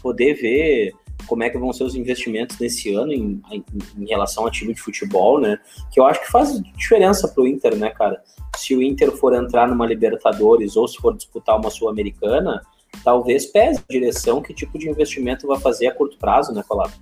poder 0.01 0.33
ver 0.33 0.93
como 1.27 1.43
é 1.43 1.49
que 1.49 1.57
vão 1.57 1.73
ser 1.73 1.83
os 1.83 1.95
investimentos 1.95 2.57
nesse 2.59 2.93
ano 2.93 3.11
em, 3.11 3.41
em, 3.51 3.63
em 3.97 4.05
relação 4.05 4.43
ao 4.43 4.51
time 4.51 4.73
de 4.73 4.81
futebol, 4.81 5.39
né? 5.39 5.59
Que 5.91 5.99
eu 5.99 6.05
acho 6.05 6.21
que 6.21 6.31
faz 6.31 6.61
diferença 6.75 7.27
pro 7.27 7.47
Inter, 7.47 7.75
né, 7.75 7.89
cara? 7.89 8.21
Se 8.55 8.75
o 8.75 8.81
Inter 8.81 9.11
for 9.11 9.33
entrar 9.33 9.67
numa 9.67 9.85
Libertadores 9.85 10.75
ou 10.75 10.87
se 10.87 10.97
for 10.97 11.15
disputar 11.15 11.57
uma 11.57 11.69
Sul-Americana, 11.69 12.61
talvez 13.03 13.45
pese 13.45 13.79
a 13.79 13.91
direção 13.91 14.41
que 14.41 14.53
tipo 14.53 14.77
de 14.77 14.89
investimento 14.89 15.47
vai 15.47 15.59
fazer 15.59 15.87
a 15.87 15.95
curto 15.95 16.17
prazo, 16.17 16.53
né, 16.53 16.63
Colado? 16.67 16.93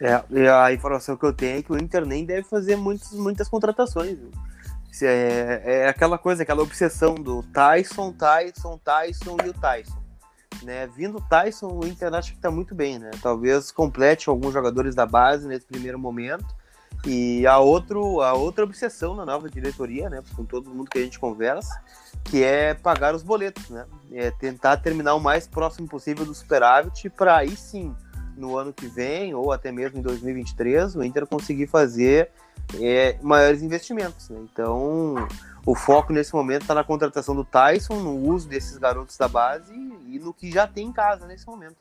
É, 0.00 0.22
a 0.50 0.72
informação 0.72 1.16
que 1.16 1.24
eu 1.24 1.32
tenho 1.32 1.58
é 1.58 1.62
que 1.62 1.72
o 1.72 1.78
Inter 1.78 2.04
nem 2.04 2.24
deve 2.24 2.42
fazer 2.42 2.76
muitos, 2.76 3.12
muitas 3.12 3.48
contratações. 3.48 4.18
É, 5.02 5.62
é 5.64 5.88
aquela 5.88 6.16
coisa, 6.16 6.42
aquela 6.42 6.62
obsessão 6.62 7.14
do 7.14 7.42
Tyson, 7.42 8.12
Tyson, 8.12 8.78
Tyson 8.82 9.36
e 9.44 9.48
o 9.48 9.54
Tyson. 9.54 10.05
Né? 10.62 10.86
Vindo 10.86 11.18
o 11.18 11.20
Tyson, 11.20 11.68
o 11.68 11.86
Inter 11.86 12.12
acho 12.14 12.32
que 12.32 12.38
está 12.38 12.50
muito 12.50 12.74
bem, 12.74 12.98
né? 12.98 13.10
Talvez 13.22 13.70
complete 13.70 14.28
alguns 14.28 14.52
jogadores 14.52 14.94
da 14.94 15.06
base 15.06 15.46
nesse 15.46 15.66
primeiro 15.66 15.98
momento. 15.98 16.46
E 17.06 17.46
a, 17.46 17.58
outro, 17.58 18.20
a 18.20 18.32
outra 18.32 18.64
obsessão 18.64 19.14
na 19.14 19.24
nova 19.24 19.48
diretoria, 19.48 20.08
né? 20.08 20.22
Com 20.34 20.44
todo 20.44 20.70
mundo 20.70 20.90
que 20.90 20.98
a 20.98 21.02
gente 21.02 21.18
conversa, 21.18 21.80
que 22.24 22.42
é 22.42 22.74
pagar 22.74 23.14
os 23.14 23.22
boletos, 23.22 23.68
né? 23.70 23.86
É 24.12 24.30
tentar 24.30 24.78
terminar 24.78 25.14
o 25.14 25.20
mais 25.20 25.46
próximo 25.46 25.86
possível 25.86 26.24
do 26.24 26.34
superávit 26.34 27.08
para 27.10 27.36
aí 27.36 27.56
sim, 27.56 27.94
no 28.36 28.56
ano 28.56 28.72
que 28.72 28.86
vem, 28.86 29.34
ou 29.34 29.52
até 29.52 29.70
mesmo 29.70 29.98
em 29.98 30.02
2023, 30.02 30.96
o 30.96 31.02
Inter 31.02 31.26
conseguir 31.26 31.66
fazer 31.66 32.30
é, 32.80 33.18
maiores 33.22 33.62
investimentos. 33.62 34.28
Né? 34.28 34.40
Então, 34.52 35.14
o 35.64 35.74
foco 35.74 36.12
nesse 36.12 36.34
momento 36.34 36.62
está 36.62 36.74
na 36.74 36.84
contratação 36.84 37.34
do 37.34 37.44
Tyson, 37.44 37.96
no 37.96 38.16
uso 38.30 38.48
desses 38.48 38.78
garotos 38.78 39.16
da 39.16 39.28
base 39.28 39.74
e 40.08 40.18
no 40.18 40.32
que 40.32 40.50
já 40.50 40.66
tem 40.66 40.86
em 40.86 40.92
casa 40.92 41.26
nesse 41.26 41.46
momento. 41.46 41.76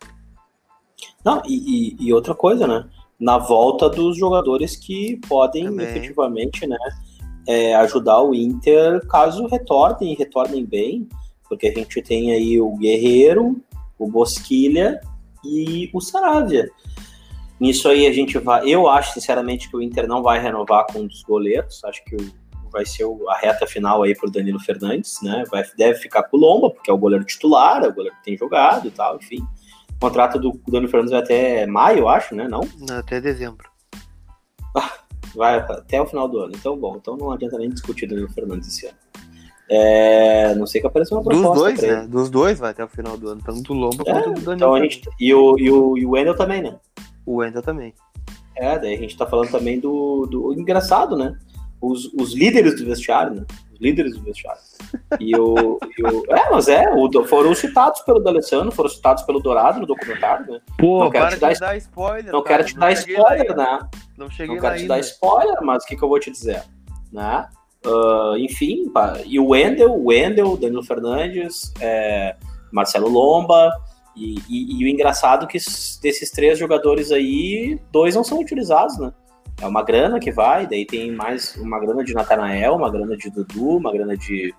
Não, 1.24 1.42
e, 1.46 1.96
e, 2.00 2.08
e 2.08 2.14
outra 2.14 2.34
coisa, 2.34 2.68
né? 2.68 2.88
Na 3.20 3.38
volta 3.38 3.90
dos 3.90 4.18
jogadores 4.18 4.76
que 4.76 5.20
podem 5.28 5.66
Também. 5.66 5.88
efetivamente, 5.88 6.68
né? 6.68 6.78
É, 7.48 7.76
ajudar 7.76 8.24
o 8.24 8.34
Inter 8.34 9.06
caso 9.08 9.46
retornem 9.48 10.14
e 10.14 10.16
retornem 10.16 10.66
bem, 10.66 11.08
porque 11.48 11.68
a 11.68 11.74
gente 11.74 12.02
tem 12.02 12.32
aí 12.32 12.60
o 12.60 12.76
Guerreiro, 12.76 13.62
o 14.00 14.10
Bosquilha 14.10 15.00
e 15.44 15.90
o 15.94 16.02
Saravia. 16.02 16.72
Nisso 17.60 17.88
aí 17.88 18.06
a 18.06 18.12
gente 18.12 18.38
vai. 18.38 18.68
Eu 18.68 18.90
acho, 18.90 19.14
sinceramente, 19.14 19.70
que 19.70 19.78
o 19.78 19.82
Inter 19.82 20.08
não 20.08 20.22
vai 20.22 20.40
renovar 20.40 20.86
com 20.92 21.00
um 21.00 21.08
dos 21.08 21.24
goleiros. 21.24 21.84
Acho 21.86 22.04
que 22.04 22.18
vai 22.72 22.86
ser 22.86 23.06
a 23.30 23.38
reta 23.38 23.66
final 23.66 24.04
aí 24.04 24.14
pro 24.14 24.30
Danilo 24.30 24.60
Fernandes, 24.60 25.22
né? 25.22 25.46
Vai, 25.50 25.64
deve 25.78 25.98
ficar 26.00 26.24
com 26.24 26.36
o 26.36 26.40
Lomba, 26.40 26.70
porque 26.70 26.92
é 26.92 26.94
o 26.94 26.98
goleiro 26.98 27.24
titular, 27.24 27.84
é 27.84 27.88
o 27.88 27.94
goleiro 27.94 28.16
que 28.18 28.24
tem 28.24 28.38
jogado 28.38 28.88
e 28.88 28.92
tal, 28.92 29.16
enfim. 29.16 29.42
O 29.96 30.00
contrato 30.00 30.38
do 30.38 30.60
Danilo 30.68 30.92
Fernandes 30.92 31.12
vai 31.12 31.22
até 31.22 31.66
maio, 31.66 32.00
eu 32.00 32.10
acho, 32.10 32.36
né? 32.36 32.48
Não? 32.50 32.62
Até 32.92 33.22
dezembro. 33.22 33.70
Vai 35.34 35.58
até 35.58 36.02
o 36.02 36.06
final 36.06 36.28
do 36.28 36.40
ano. 36.40 36.54
Então, 36.56 36.78
bom, 36.78 36.98
então 36.98 37.16
não 37.16 37.32
adianta 37.32 37.58
nem 37.58 37.70
discutir 37.70 38.06
o 38.06 38.10
Danilo 38.10 38.30
Fernandes 38.30 38.68
esse 38.68 38.88
ano. 38.88 38.98
É, 39.70 40.54
não 40.56 40.68
sei 40.68 40.80
que 40.80 40.88
apareceu 40.88 41.18
uma 41.18 41.24
proposta. 41.24 41.50
Dos 41.50 41.60
dois, 41.60 41.82
né? 41.82 42.08
Dos 42.08 42.30
dois 42.30 42.60
vai 42.60 42.72
até 42.72 42.84
o 42.84 42.88
final 42.88 43.18
do 43.18 43.30
ano, 43.30 43.42
tanto 43.44 43.62
do 43.62 43.74
Lomba 43.74 44.04
é, 44.06 44.14
quanto 44.14 44.34
do 44.34 44.42
Danilo. 44.42 44.54
Então 44.54 44.76
a 44.76 44.82
gente, 44.82 45.02
e, 45.20 45.34
o, 45.34 45.58
e, 45.58 45.72
o, 45.72 45.98
e 45.98 46.06
o 46.06 46.12
Wendel 46.12 46.36
também, 46.36 46.62
né? 46.62 46.78
O 47.26 47.38
Wendel 47.38 47.62
também. 47.62 47.94
É, 48.56 48.80
daí 48.80 48.96
a 48.96 48.98
gente 48.98 49.18
tá 49.18 49.26
falando 49.26 49.52
também 49.52 49.80
do, 49.80 50.26
do 50.26 50.54
engraçado, 50.54 51.18
né? 51.18 51.38
Os, 51.82 52.06
os 52.14 52.34
líderes 52.34 52.80
do 52.80 52.86
vestiário, 52.86 53.36
né? 53.36 53.46
Os 53.74 53.80
líderes 53.82 54.16
do 54.16 54.24
vestiário. 54.24 54.62
E 55.20 55.36
o, 55.36 55.78
e 55.98 56.04
o 56.04 56.24
é, 56.30 56.50
mas 56.50 56.68
é, 56.70 56.90
o, 56.94 57.10
foram 57.26 57.54
citados 57.54 58.02
pelo 58.02 58.20
D'Alessandro, 58.20 58.72
foram 58.72 58.90
citados 58.90 59.24
pelo 59.24 59.42
Dourado 59.42 59.80
no 59.82 59.86
documentário, 59.86 60.50
né? 60.50 60.62
Pô, 60.78 61.04
não 61.04 61.12
quero 61.12 61.30
te 61.32 61.40
dar, 61.40 61.54
dar, 61.54 61.78
spoiler. 61.78 62.32
Não 62.32 62.42
cara, 62.42 62.64
quero 62.64 62.70
te 62.70 62.80
dar 62.80 62.92
spoiler, 62.94 63.56
né? 63.56 63.80
Não 64.18 64.30
cheguei 64.30 64.56
Não 64.56 64.62
quero 64.62 64.78
te 64.78 64.88
dar 64.88 65.00
spoiler, 65.00 65.58
mas 65.62 65.84
o 65.84 65.88
que, 65.88 65.98
que 65.98 66.04
eu 66.04 66.10
vou 66.10 66.20
te 66.20 66.32
dizer? 66.32 66.64
Né? 67.12 67.48
Uh, 67.86 68.38
enfim, 68.38 68.90
pá, 68.90 69.20
e 69.26 69.40
o 69.40 69.50
Wendel, 69.50 69.92
o 69.92 70.08
Wendel, 70.08 70.58
Danilo 70.58 70.84
Fernandes, 70.84 71.72
é, 71.80 72.36
Marcelo 72.72 73.08
Lomba, 73.08 73.72
e, 74.16 74.36
e, 74.48 74.82
e, 74.82 74.86
o 74.86 74.88
engraçado 74.88 75.46
é 75.46 75.48
que 75.48 75.58
desses 75.58 76.32
três 76.32 76.58
jogadores 76.58 77.12
aí, 77.12 77.80
dois 77.92 78.16
não 78.16 78.24
são 78.24 78.40
utilizados, 78.40 78.98
né? 78.98 79.12
É 79.62 79.68
uma 79.68 79.84
grana 79.84 80.20
que 80.20 80.32
vai, 80.32 80.68
daí 80.68 80.86
tem 80.86 81.12
mais 81.12 81.56
uma 81.56 81.80
grana 81.80 82.04
de 82.04 82.14
Natanael, 82.14 82.76
uma 82.76 82.90
grana 82.90 83.16
de 83.16 83.30
Dudu, 83.30 83.78
uma 83.78 83.92
grana 83.92 84.18
de 84.18 84.54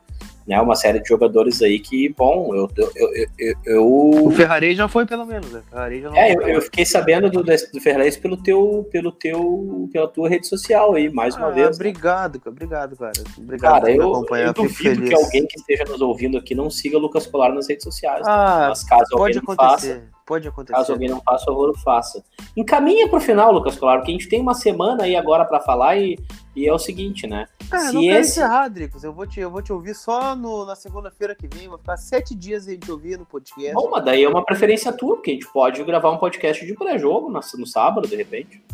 né, 0.46 0.60
uma 0.60 0.76
série 0.76 1.00
de 1.00 1.08
jogadores 1.08 1.60
aí 1.60 1.80
que, 1.80 2.08
bom, 2.10 2.54
eu. 2.54 2.70
eu, 2.76 3.26
eu, 3.38 3.56
eu. 3.64 4.26
O 4.26 4.30
Ferrari 4.30 4.76
já 4.76 4.86
foi, 4.86 5.04
pelo 5.04 5.26
menos, 5.26 5.50
né? 5.50 5.60
Ferrari 5.68 6.00
já 6.00 6.10
não 6.10 6.16
é, 6.16 6.34
eu, 6.34 6.40
eu, 6.42 6.62
fiquei 6.62 6.86
sabendo 6.86 7.28
do, 7.28 7.42
do 7.42 7.80
Ferrari 7.80 8.16
pelo 8.18 8.36
teu, 8.36 8.88
pelo 8.92 9.10
teu, 9.10 9.88
pela 9.92 10.06
tua 10.06 10.28
rede 10.28 10.46
social 10.46 10.94
aí, 10.94 11.10
mais 11.10 11.34
uma 11.34 11.48
ah, 11.48 11.50
vez. 11.50 11.76
Obrigado, 11.76 12.36
né? 12.36 12.42
obrigado, 12.46 12.96
cara. 12.96 13.12
Obrigado 13.36 13.72
cara, 13.72 13.90
eu, 13.90 14.24
eu 14.36 14.52
duvido 14.52 15.02
que 15.02 15.14
alguém 15.14 15.46
que 15.46 15.58
esteja 15.58 15.84
nos 15.84 16.00
ouvindo 16.00 16.38
aqui 16.38 16.54
não 16.54 16.70
siga 16.70 16.96
Lucas 16.96 17.26
Colar 17.26 17.52
nas 17.52 17.68
redes 17.68 17.82
sociais. 17.82 18.20
Né? 18.20 18.32
Ah? 18.32 18.66
Mas 18.68 18.84
caso 18.84 19.04
pode 19.10 19.38
alguém 19.38 19.52
acontecer. 19.52 19.94
Faça, 19.94 20.10
pode 20.24 20.48
acontecer. 20.48 20.76
Caso 20.76 20.92
alguém 20.92 21.08
não 21.08 21.20
faça, 21.22 21.44
por 21.46 21.54
favor, 21.54 21.78
faça. 21.80 22.24
Encaminha 22.56 23.08
pro 23.08 23.20
final, 23.20 23.50
Lucas 23.50 23.76
Colar, 23.76 23.96
porque 23.96 24.12
a 24.12 24.14
gente 24.14 24.28
tem 24.28 24.40
uma 24.40 24.54
semana 24.54 25.02
aí 25.02 25.16
agora 25.16 25.44
para 25.44 25.58
falar 25.58 25.96
e 25.96 26.16
e 26.56 26.66
é 26.66 26.72
o 26.72 26.78
seguinte, 26.78 27.26
né? 27.26 27.46
Ah, 27.70 27.80
se 27.80 27.92
não 27.92 28.02
esse... 28.02 28.30
encerrar, 28.30 28.68
Dricos. 28.68 29.04
Eu 29.04 29.12
vou 29.12 29.26
te, 29.26 29.38
eu 29.38 29.50
vou 29.50 29.60
te 29.60 29.70
ouvir 29.74 29.94
só 29.94 30.34
no, 30.34 30.64
na 30.64 30.74
segunda-feira 30.74 31.34
que 31.34 31.46
vem. 31.46 31.68
Vou 31.68 31.76
ficar 31.76 31.98
sete 31.98 32.34
dias 32.34 32.66
aí 32.66 32.78
te 32.78 32.90
ouvir 32.90 33.18
no 33.18 33.26
podcast. 33.26 33.74
Bom, 33.74 33.90
mas 33.90 34.02
daí 34.02 34.24
é 34.24 34.28
uma 34.28 34.42
preferência 34.42 34.90
tua, 34.90 35.16
porque 35.16 35.32
a 35.32 35.34
gente 35.34 35.52
pode 35.52 35.84
gravar 35.84 36.10
um 36.10 36.16
podcast 36.16 36.64
de 36.64 36.74
pré-jogo 36.74 37.28
no, 37.30 37.38
no 37.58 37.66
sábado, 37.66 38.08
de 38.08 38.16
repente. 38.16 38.64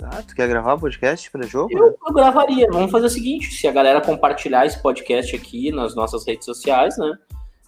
Ah, 0.00 0.22
tu 0.22 0.32
quer 0.34 0.48
gravar 0.48 0.74
um 0.74 0.78
podcast 0.78 1.28
pré-jogo? 1.28 1.76
Eu, 1.76 1.98
eu, 2.06 2.14
gravaria. 2.14 2.68
Vamos 2.70 2.92
fazer 2.92 3.06
o 3.06 3.10
seguinte: 3.10 3.52
se 3.52 3.66
a 3.66 3.72
galera 3.72 4.00
compartilhar 4.00 4.64
esse 4.64 4.80
podcast 4.80 5.34
aqui 5.34 5.72
nas 5.72 5.96
nossas 5.96 6.24
redes 6.24 6.44
sociais, 6.44 6.96
né? 6.96 7.18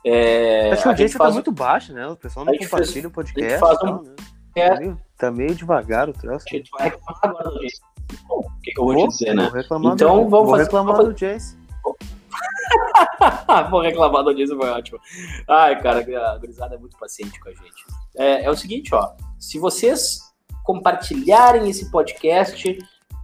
É, 0.05 0.71
Acho 0.71 0.83
que 0.83 0.89
a 0.89 0.93
audiência 0.93 1.19
tá 1.19 1.25
faz... 1.25 1.31
tá 1.31 1.35
muito 1.35 1.51
baixa, 1.51 1.93
né? 1.93 2.07
O 2.07 2.17
pessoal 2.17 2.47
não 2.47 2.57
compartilha 2.57 3.09
o 3.09 3.11
podcast. 3.11 3.59
Faz 3.59 3.83
um... 3.83 3.87
Então, 3.89 4.03
né? 4.03 4.15
é. 4.55 4.69
tá, 4.69 4.79
meio, 4.79 5.01
tá 5.19 5.31
meio 5.33 5.55
devagar 5.57 6.09
o 6.09 6.13
troço. 6.13 6.47
A 6.49 6.57
gente 6.57 6.71
vai 6.71 6.93
agora, 7.23 7.51
gente. 7.61 7.96
O 8.29 8.43
que, 8.63 8.73
que 8.73 8.81
eu 8.81 8.85
vou, 8.85 8.95
vou, 8.95 9.09
te 9.09 9.13
dizer, 9.13 9.35
né? 9.35 9.51
Então 9.55 9.81
do, 9.81 9.97
vamos 9.97 10.31
vou 10.31 10.47
fazer. 10.51 10.65
reclamar 10.65 11.05
do 11.05 11.13
Jace. 11.13 11.57
vou 13.71 13.81
reclamar 13.81 14.25
do 14.25 14.35
Jace, 14.35 14.57
foi 14.57 14.69
ótimo. 14.69 14.99
Ai, 15.49 15.81
cara, 15.81 16.01
a 16.01 16.39
gurizada 16.39 16.75
é 16.75 16.79
muito 16.79 16.97
paciente 16.99 17.39
com 17.41 17.49
a 17.49 17.53
gente. 17.53 17.85
É, 18.17 18.45
é 18.45 18.51
o 18.51 18.57
seguinte, 18.57 18.95
ó. 18.95 19.13
Se 19.39 19.59
vocês 19.59 20.21
compartilharem 20.65 21.69
esse 21.69 21.91
podcast, 21.91 22.79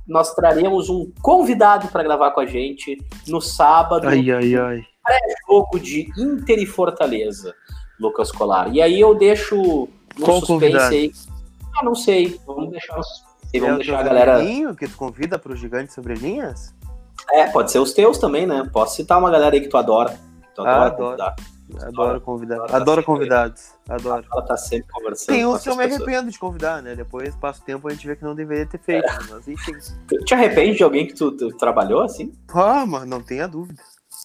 nós 0.06 0.34
traremos 0.34 0.88
um 0.88 1.10
convidado 1.20 1.88
para 1.88 2.02
gravar 2.02 2.30
com 2.32 2.40
a 2.40 2.46
gente 2.46 2.98
no 3.26 3.40
sábado. 3.40 4.08
Ai, 4.08 4.30
ai, 4.30 4.54
ai. 4.54 4.86
Pré-jogo 5.04 5.80
de 5.80 6.08
Inter 6.16 6.58
e 6.58 6.66
Fortaleza, 6.66 7.54
Lucas 7.98 8.30
Colar. 8.30 8.72
E 8.72 8.80
aí 8.80 9.00
eu 9.00 9.14
deixo 9.14 9.88
no 10.16 10.24
Qual 10.24 10.38
suspense 10.38 10.46
convidado? 10.46 10.94
aí. 10.94 11.12
Ah, 11.76 11.84
não 11.84 11.94
sei. 11.94 12.40
Vamos 12.46 12.70
deixar 12.70 12.96
no 12.96 13.02
suspense 13.02 13.31
e 13.52 13.60
vamos 13.60 13.74
é 13.74 13.78
deixar 13.78 14.00
a 14.00 14.02
galera. 14.02 14.74
que 14.74 14.88
tu 14.88 14.96
convida 14.96 15.38
para 15.38 15.52
o 15.52 15.56
Gigante 15.56 15.92
Sobre 15.92 16.14
Linhas? 16.14 16.74
É, 17.30 17.46
pode 17.46 17.70
ser 17.70 17.78
os 17.78 17.92
teus 17.92 18.18
também, 18.18 18.46
né? 18.46 18.68
Posso 18.72 18.96
citar 18.96 19.18
uma 19.18 19.30
galera 19.30 19.54
aí 19.54 19.60
que 19.60 19.68
tu 19.68 19.76
adora. 19.76 20.10
Que 20.10 20.54
tu 20.54 20.62
adora 20.62 20.80
ah, 20.80 20.86
adoro. 20.86 20.96
Convidar. 20.96 21.36
Adoro 21.80 22.20
convidar. 22.20 22.56
Adoro, 22.56 22.76
adoro 22.76 23.04
convidados. 23.04 23.62
Adoro. 23.88 24.24
Ela 24.30 24.42
tá 24.42 24.56
sempre 24.56 24.88
conversando. 24.92 25.34
Tem 25.34 25.46
uns 25.46 25.62
que 25.62 25.68
eu 25.68 25.76
me 25.76 25.84
arrependo 25.84 26.30
de 26.30 26.38
convidar, 26.38 26.82
né? 26.82 26.94
Depois 26.94 27.34
passa 27.36 27.62
o 27.62 27.64
tempo 27.64 27.88
a 27.88 27.90
gente 27.92 28.06
vê 28.06 28.16
que 28.16 28.24
não 28.24 28.34
deveria 28.34 28.66
ter 28.66 28.78
feito. 28.78 29.06
É. 29.06 29.18
Mas 29.30 29.48
enfim. 29.48 29.72
Tu 30.08 30.18
te 30.24 30.34
arrepende 30.34 30.76
de 30.76 30.82
alguém 30.82 31.06
que 31.06 31.14
tu, 31.14 31.32
tu 31.32 31.48
trabalhou 31.56 32.02
assim? 32.02 32.32
Ah, 32.52 32.84
mas 32.86 33.06
não 33.06 33.22
tenha 33.22 33.46
dúvida. 33.46 33.82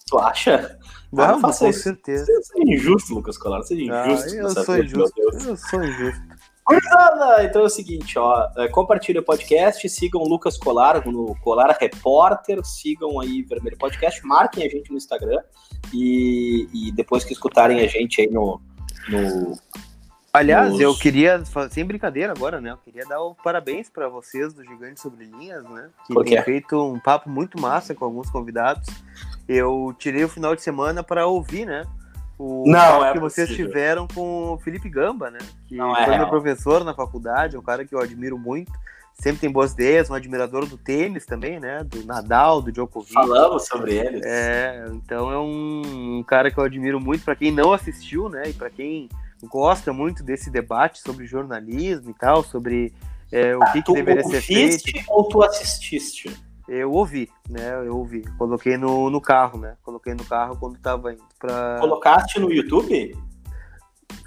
Tu 0.08 0.18
acha? 0.18 0.78
Ah, 1.16 1.38
com 1.40 1.52
certeza. 1.52 2.26
Você 2.26 2.60
é 2.60 2.74
injusto, 2.74 3.14
Lucas 3.14 3.38
Colar. 3.38 3.62
Você 3.62 3.74
é 3.74 3.90
ah, 3.90 4.08
injusto. 4.08 4.30
Ah, 4.30 4.36
eu 4.36 4.50
sou 4.50 4.78
injusto. 4.78 5.20
Eu 5.20 5.56
sou 5.56 5.84
injusto. 5.84 6.27
Gurizada, 6.68 7.44
então 7.44 7.62
é 7.62 7.64
o 7.64 7.70
seguinte, 7.70 8.18
ó, 8.18 8.46
é, 8.58 8.68
compartilha 8.68 9.20
o 9.20 9.24
podcast, 9.24 9.88
sigam 9.88 10.20
o 10.20 10.28
Lucas 10.28 10.58
Colar 10.58 11.06
no 11.06 11.34
Colar 11.40 11.74
Repórter, 11.80 12.62
sigam 12.62 13.18
aí 13.18 13.42
Vermelho 13.42 13.78
Podcast, 13.78 14.24
marquem 14.26 14.66
a 14.66 14.68
gente 14.68 14.90
no 14.90 14.98
Instagram 14.98 15.40
e, 15.94 16.68
e 16.74 16.92
depois 16.92 17.24
que 17.24 17.32
escutarem 17.32 17.80
a 17.80 17.86
gente 17.86 18.20
aí 18.20 18.28
no... 18.30 18.60
no 19.08 19.58
Aliás, 20.30 20.72
nos... 20.72 20.80
eu 20.80 20.94
queria, 20.94 21.42
sem 21.70 21.86
brincadeira 21.86 22.32
agora, 22.32 22.60
né? 22.60 22.70
Eu 22.70 22.76
queria 22.76 23.06
dar 23.06 23.22
o 23.22 23.34
parabéns 23.34 23.88
para 23.88 24.10
vocês 24.10 24.52
do 24.52 24.62
Gigante 24.62 25.00
Sobre 25.00 25.24
Linhas, 25.24 25.64
né? 25.64 25.88
Que 26.06 26.22
tem 26.22 26.42
feito 26.42 26.76
um 26.76 27.00
papo 27.00 27.30
muito 27.30 27.58
massa 27.58 27.94
com 27.94 28.04
alguns 28.04 28.28
convidados. 28.28 28.86
Eu 29.48 29.94
tirei 29.98 30.22
o 30.22 30.28
final 30.28 30.54
de 30.54 30.60
semana 30.60 31.02
para 31.02 31.26
ouvir, 31.26 31.64
né? 31.64 31.86
O 32.38 32.64
Não, 32.66 33.04
é 33.04 33.12
que 33.12 33.18
vocês 33.18 33.48
possível. 33.48 33.66
tiveram 33.66 34.06
com 34.06 34.52
o 34.52 34.58
Felipe 34.58 34.88
Gamba, 34.88 35.30
né? 35.30 35.38
Que 35.66 35.74
Não 35.76 35.92
é 35.92 36.04
foi 36.04 36.10
meu 36.10 36.18
real. 36.18 36.30
professor 36.30 36.84
na 36.84 36.94
faculdade, 36.94 37.56
é 37.56 37.58
um 37.58 37.62
cara 37.62 37.84
que 37.84 37.94
eu 37.94 38.00
admiro 38.00 38.38
muito. 38.38 38.70
Sempre 39.14 39.40
tem 39.40 39.50
boas 39.50 39.72
ideias, 39.72 40.08
um 40.08 40.14
admirador 40.14 40.64
do 40.64 40.78
tênis 40.78 41.26
também, 41.26 41.58
né? 41.58 41.82
Do 41.82 42.04
Nadal, 42.04 42.62
do 42.62 42.70
Djokovic. 42.70 43.12
Falamos 43.12 43.66
sobre 43.66 43.96
eles. 43.96 44.22
É, 44.24 44.86
então 44.92 45.32
é 45.32 45.38
um, 45.38 46.18
um 46.18 46.22
cara 46.22 46.52
que 46.52 46.58
eu 46.58 46.62
admiro 46.62 47.00
muito 47.00 47.24
para 47.24 47.34
quem 47.34 47.50
não 47.50 47.72
assistiu, 47.72 48.28
né? 48.28 48.50
E 48.50 48.52
para 48.52 48.70
quem 48.70 49.08
gosta 49.44 49.92
muito 49.92 50.22
desse 50.22 50.50
debate 50.50 51.00
sobre 51.00 51.26
jornalismo 51.26 52.10
e 52.10 52.14
tal, 52.14 52.44
sobre 52.44 52.92
é, 53.32 53.56
o 53.56 53.60
que, 53.72 53.72
que 53.72 53.82
tu 53.82 53.94
deveria 53.94 54.22
ser 54.22 54.36
ouviste 54.36 54.92
feito. 54.92 55.06
ou 55.08 55.28
tu 55.28 55.42
assististe? 55.42 56.30
Eu 56.68 56.92
ouvi, 56.92 57.28
né? 57.48 57.72
Eu 57.86 57.96
ouvi. 57.96 58.22
Coloquei 58.36 58.76
no, 58.76 59.08
no 59.08 59.20
carro, 59.20 59.58
né? 59.58 59.76
Coloquei 59.82 60.12
no 60.14 60.24
carro 60.24 60.56
quando 60.58 60.78
tava 60.78 61.12
indo 61.12 61.22
pra. 61.38 61.78
Colocaste 61.80 62.38
no 62.38 62.52
YouTube? 62.52 63.16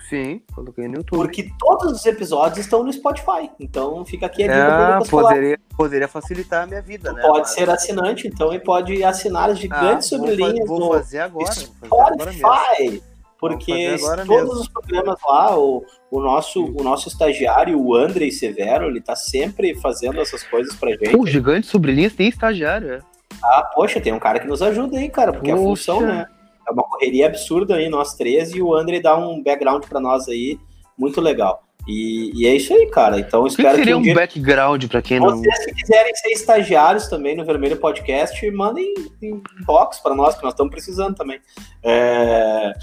Sim, 0.10 0.42
coloquei 0.54 0.88
no 0.90 0.96
YouTube. 0.96 1.20
Porque 1.20 1.50
todos 1.58 1.92
os 1.94 2.06
episódios 2.06 2.58
estão 2.66 2.84
no 2.84 2.92
Spotify. 2.92 3.50
Então 3.60 4.04
fica 4.06 4.26
aqui 4.26 4.44
a 4.44 4.48
dica 4.48 5.10
Colar. 5.10 5.30
poderia, 5.30 5.60
poderia 5.78 6.08
facilitar 6.08 6.64
a 6.64 6.68
minha 6.68 6.82
vida, 6.82 7.12
Tu 7.12 7.16
né? 7.16 7.22
pode 7.22 7.40
Mas- 7.40 7.50
ser 7.52 7.70
assinante, 7.70 8.28
então, 8.28 8.52
e 8.54 8.60
pode 8.60 9.02
assinar 9.04 9.50
as 9.50 9.58
Ah, 9.58 9.62
gigantes 9.62 10.10
vou, 10.10 10.20
sobrelinhas 10.20 10.68
fa- 10.68 10.76
vou 10.76 10.94
fazer 10.94 11.20
agora. 11.20 11.46
Vou 11.46 11.54
fazer 11.54 11.86
agora 11.86 12.26
mesmo. 12.26 13.02
Porque 13.42 13.98
todos 13.98 14.28
mesmo. 14.28 14.52
os 14.52 14.68
programas 14.68 15.18
lá, 15.28 15.58
o, 15.58 15.84
o, 16.12 16.22
nosso, 16.22 16.64
o 16.64 16.84
nosso 16.84 17.08
estagiário, 17.08 17.82
o 17.82 17.96
Andrei 17.96 18.30
Severo, 18.30 18.86
ele 18.86 19.02
tá 19.02 19.16
sempre 19.16 19.76
fazendo 19.82 20.22
essas 20.22 20.44
coisas 20.44 20.76
pra 20.76 20.92
gente. 20.92 21.18
O 21.18 21.26
gigante 21.26 21.66
sobre 21.66 21.92
linhas 21.92 22.14
tem 22.14 22.28
estagiário, 22.28 22.94
é. 22.94 23.00
Ah, 23.44 23.68
poxa, 23.74 24.00
tem 24.00 24.14
um 24.14 24.20
cara 24.20 24.40
que 24.40 24.46
nos 24.46 24.62
ajuda 24.62 25.00
aí, 25.00 25.10
cara, 25.10 25.34
porque 25.34 25.50
a 25.50 25.56
Poxa. 25.56 25.68
função, 25.68 26.02
né? 26.02 26.28
É 26.68 26.72
uma 26.72 26.84
correria 26.84 27.26
absurda 27.26 27.78
aí, 27.78 27.90
nós 27.90 28.14
três, 28.14 28.54
e 28.54 28.62
o 28.62 28.76
André 28.76 29.00
dá 29.00 29.18
um 29.18 29.42
background 29.42 29.86
pra 29.86 30.00
nós 30.00 30.30
aí, 30.30 30.60
muito 30.96 31.20
legal. 31.20 31.64
E, 31.88 32.32
e 32.36 32.48
é 32.48 32.56
isso 32.56 32.74
aí, 32.74 32.88
cara. 32.88 33.20
Então 33.20 33.48
espero 33.48 33.72
que, 33.72 33.78
seria 33.78 33.98
um 33.98 34.02
um 34.02 34.14
background 34.14 34.86
pra 34.86 35.02
quem 35.02 35.20
não. 35.20 35.38
vocês 35.38 35.66
que 35.66 35.74
quiserem 35.76 36.16
ser 36.16 36.30
estagiários 36.30 37.08
também 37.08 37.36
no 37.36 37.46
Vermelho 37.46 37.78
Podcast, 37.78 38.50
mandem 38.52 38.94
inbox 39.22 40.00
para 40.00 40.14
nós, 40.14 40.36
que 40.36 40.44
nós 40.44 40.54
estamos 40.54 40.72
precisando 40.72 41.16
também. 41.16 41.40
É, 41.84 42.74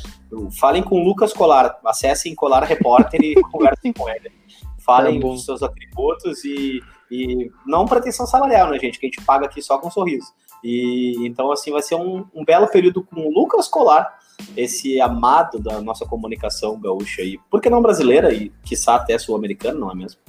falem 0.59 0.83
com 0.83 0.97
o 0.97 1.05
Lucas 1.05 1.33
Colar, 1.33 1.79
acessem 1.85 2.35
Colar 2.35 2.65
Repórter 2.65 3.21
e 3.23 3.35
conversem 3.51 3.93
com 3.93 4.09
ele. 4.09 4.33
Falem 4.79 5.21
Tá 5.21 5.29
dos 5.29 5.45
seus 5.45 5.63
atributos 5.63 6.45
e, 6.45 6.81
e 7.11 7.51
não 7.67 7.87
pretensão 7.87 8.27
salarial, 8.27 8.71
né, 8.71 8.79
gente? 8.79 8.99
Que 8.99 9.07
a 9.07 9.09
gente 9.11 9.23
paga 9.23 9.47
aqui 9.47 9.61
só 9.61 9.79
com 9.79 9.91
sorriso. 9.91 10.33
E 10.63 11.17
então, 11.27 11.51
assim, 11.53 11.71
vai 11.71 11.83
ser 11.83 11.95
um, 11.95 12.25
um 12.35 12.45
belo 12.45 12.69
período 12.69 13.03
com 13.03 13.21
o 13.21 13.33
Lucas 13.33 13.69
Colar, 13.69 14.19
esse 14.57 15.01
amado 15.01 15.59
da 15.59 15.81
nossa 15.81 16.07
comunicação 16.07 16.79
gaúcha 16.81 17.23
aí. 17.23 17.39
Por 17.51 17.61
que 17.61 17.71
não 17.71 17.83
brasileira 17.83 18.33
e, 18.33 18.51
quiçá, 18.65 18.97
até 18.97 19.19
sul-americana, 19.19 19.79
não 19.79 19.91
é 19.91 19.95
mesmo? 19.95 20.21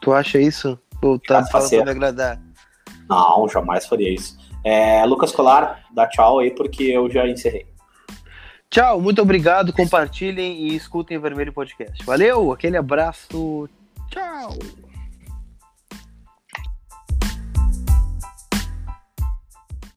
Tu 0.00 0.12
acha 0.12 0.38
isso? 0.38 0.78
Ou 1.02 1.18
tá 1.18 1.44
falando 1.46 1.84
me 1.84 1.90
agradar? 1.90 2.40
Não, 3.08 3.48
jamais 3.48 3.86
faria 3.86 4.12
isso. 4.12 4.38
É, 4.64 5.04
Lucas 5.04 5.32
Colar, 5.32 5.84
dá 5.92 6.06
tchau 6.06 6.38
aí, 6.38 6.50
porque 6.50 6.84
eu 6.84 7.10
já 7.10 7.26
encerrei. 7.26 7.66
Tchau, 8.70 9.00
muito 9.00 9.20
obrigado. 9.20 9.72
Compartilhem 9.72 10.62
e 10.62 10.74
escutem 10.74 11.18
o 11.18 11.20
Vermelho 11.20 11.52
Podcast. 11.52 12.04
Valeu, 12.06 12.52
aquele 12.52 12.76
abraço. 12.76 13.68
Tchau. 14.08 14.56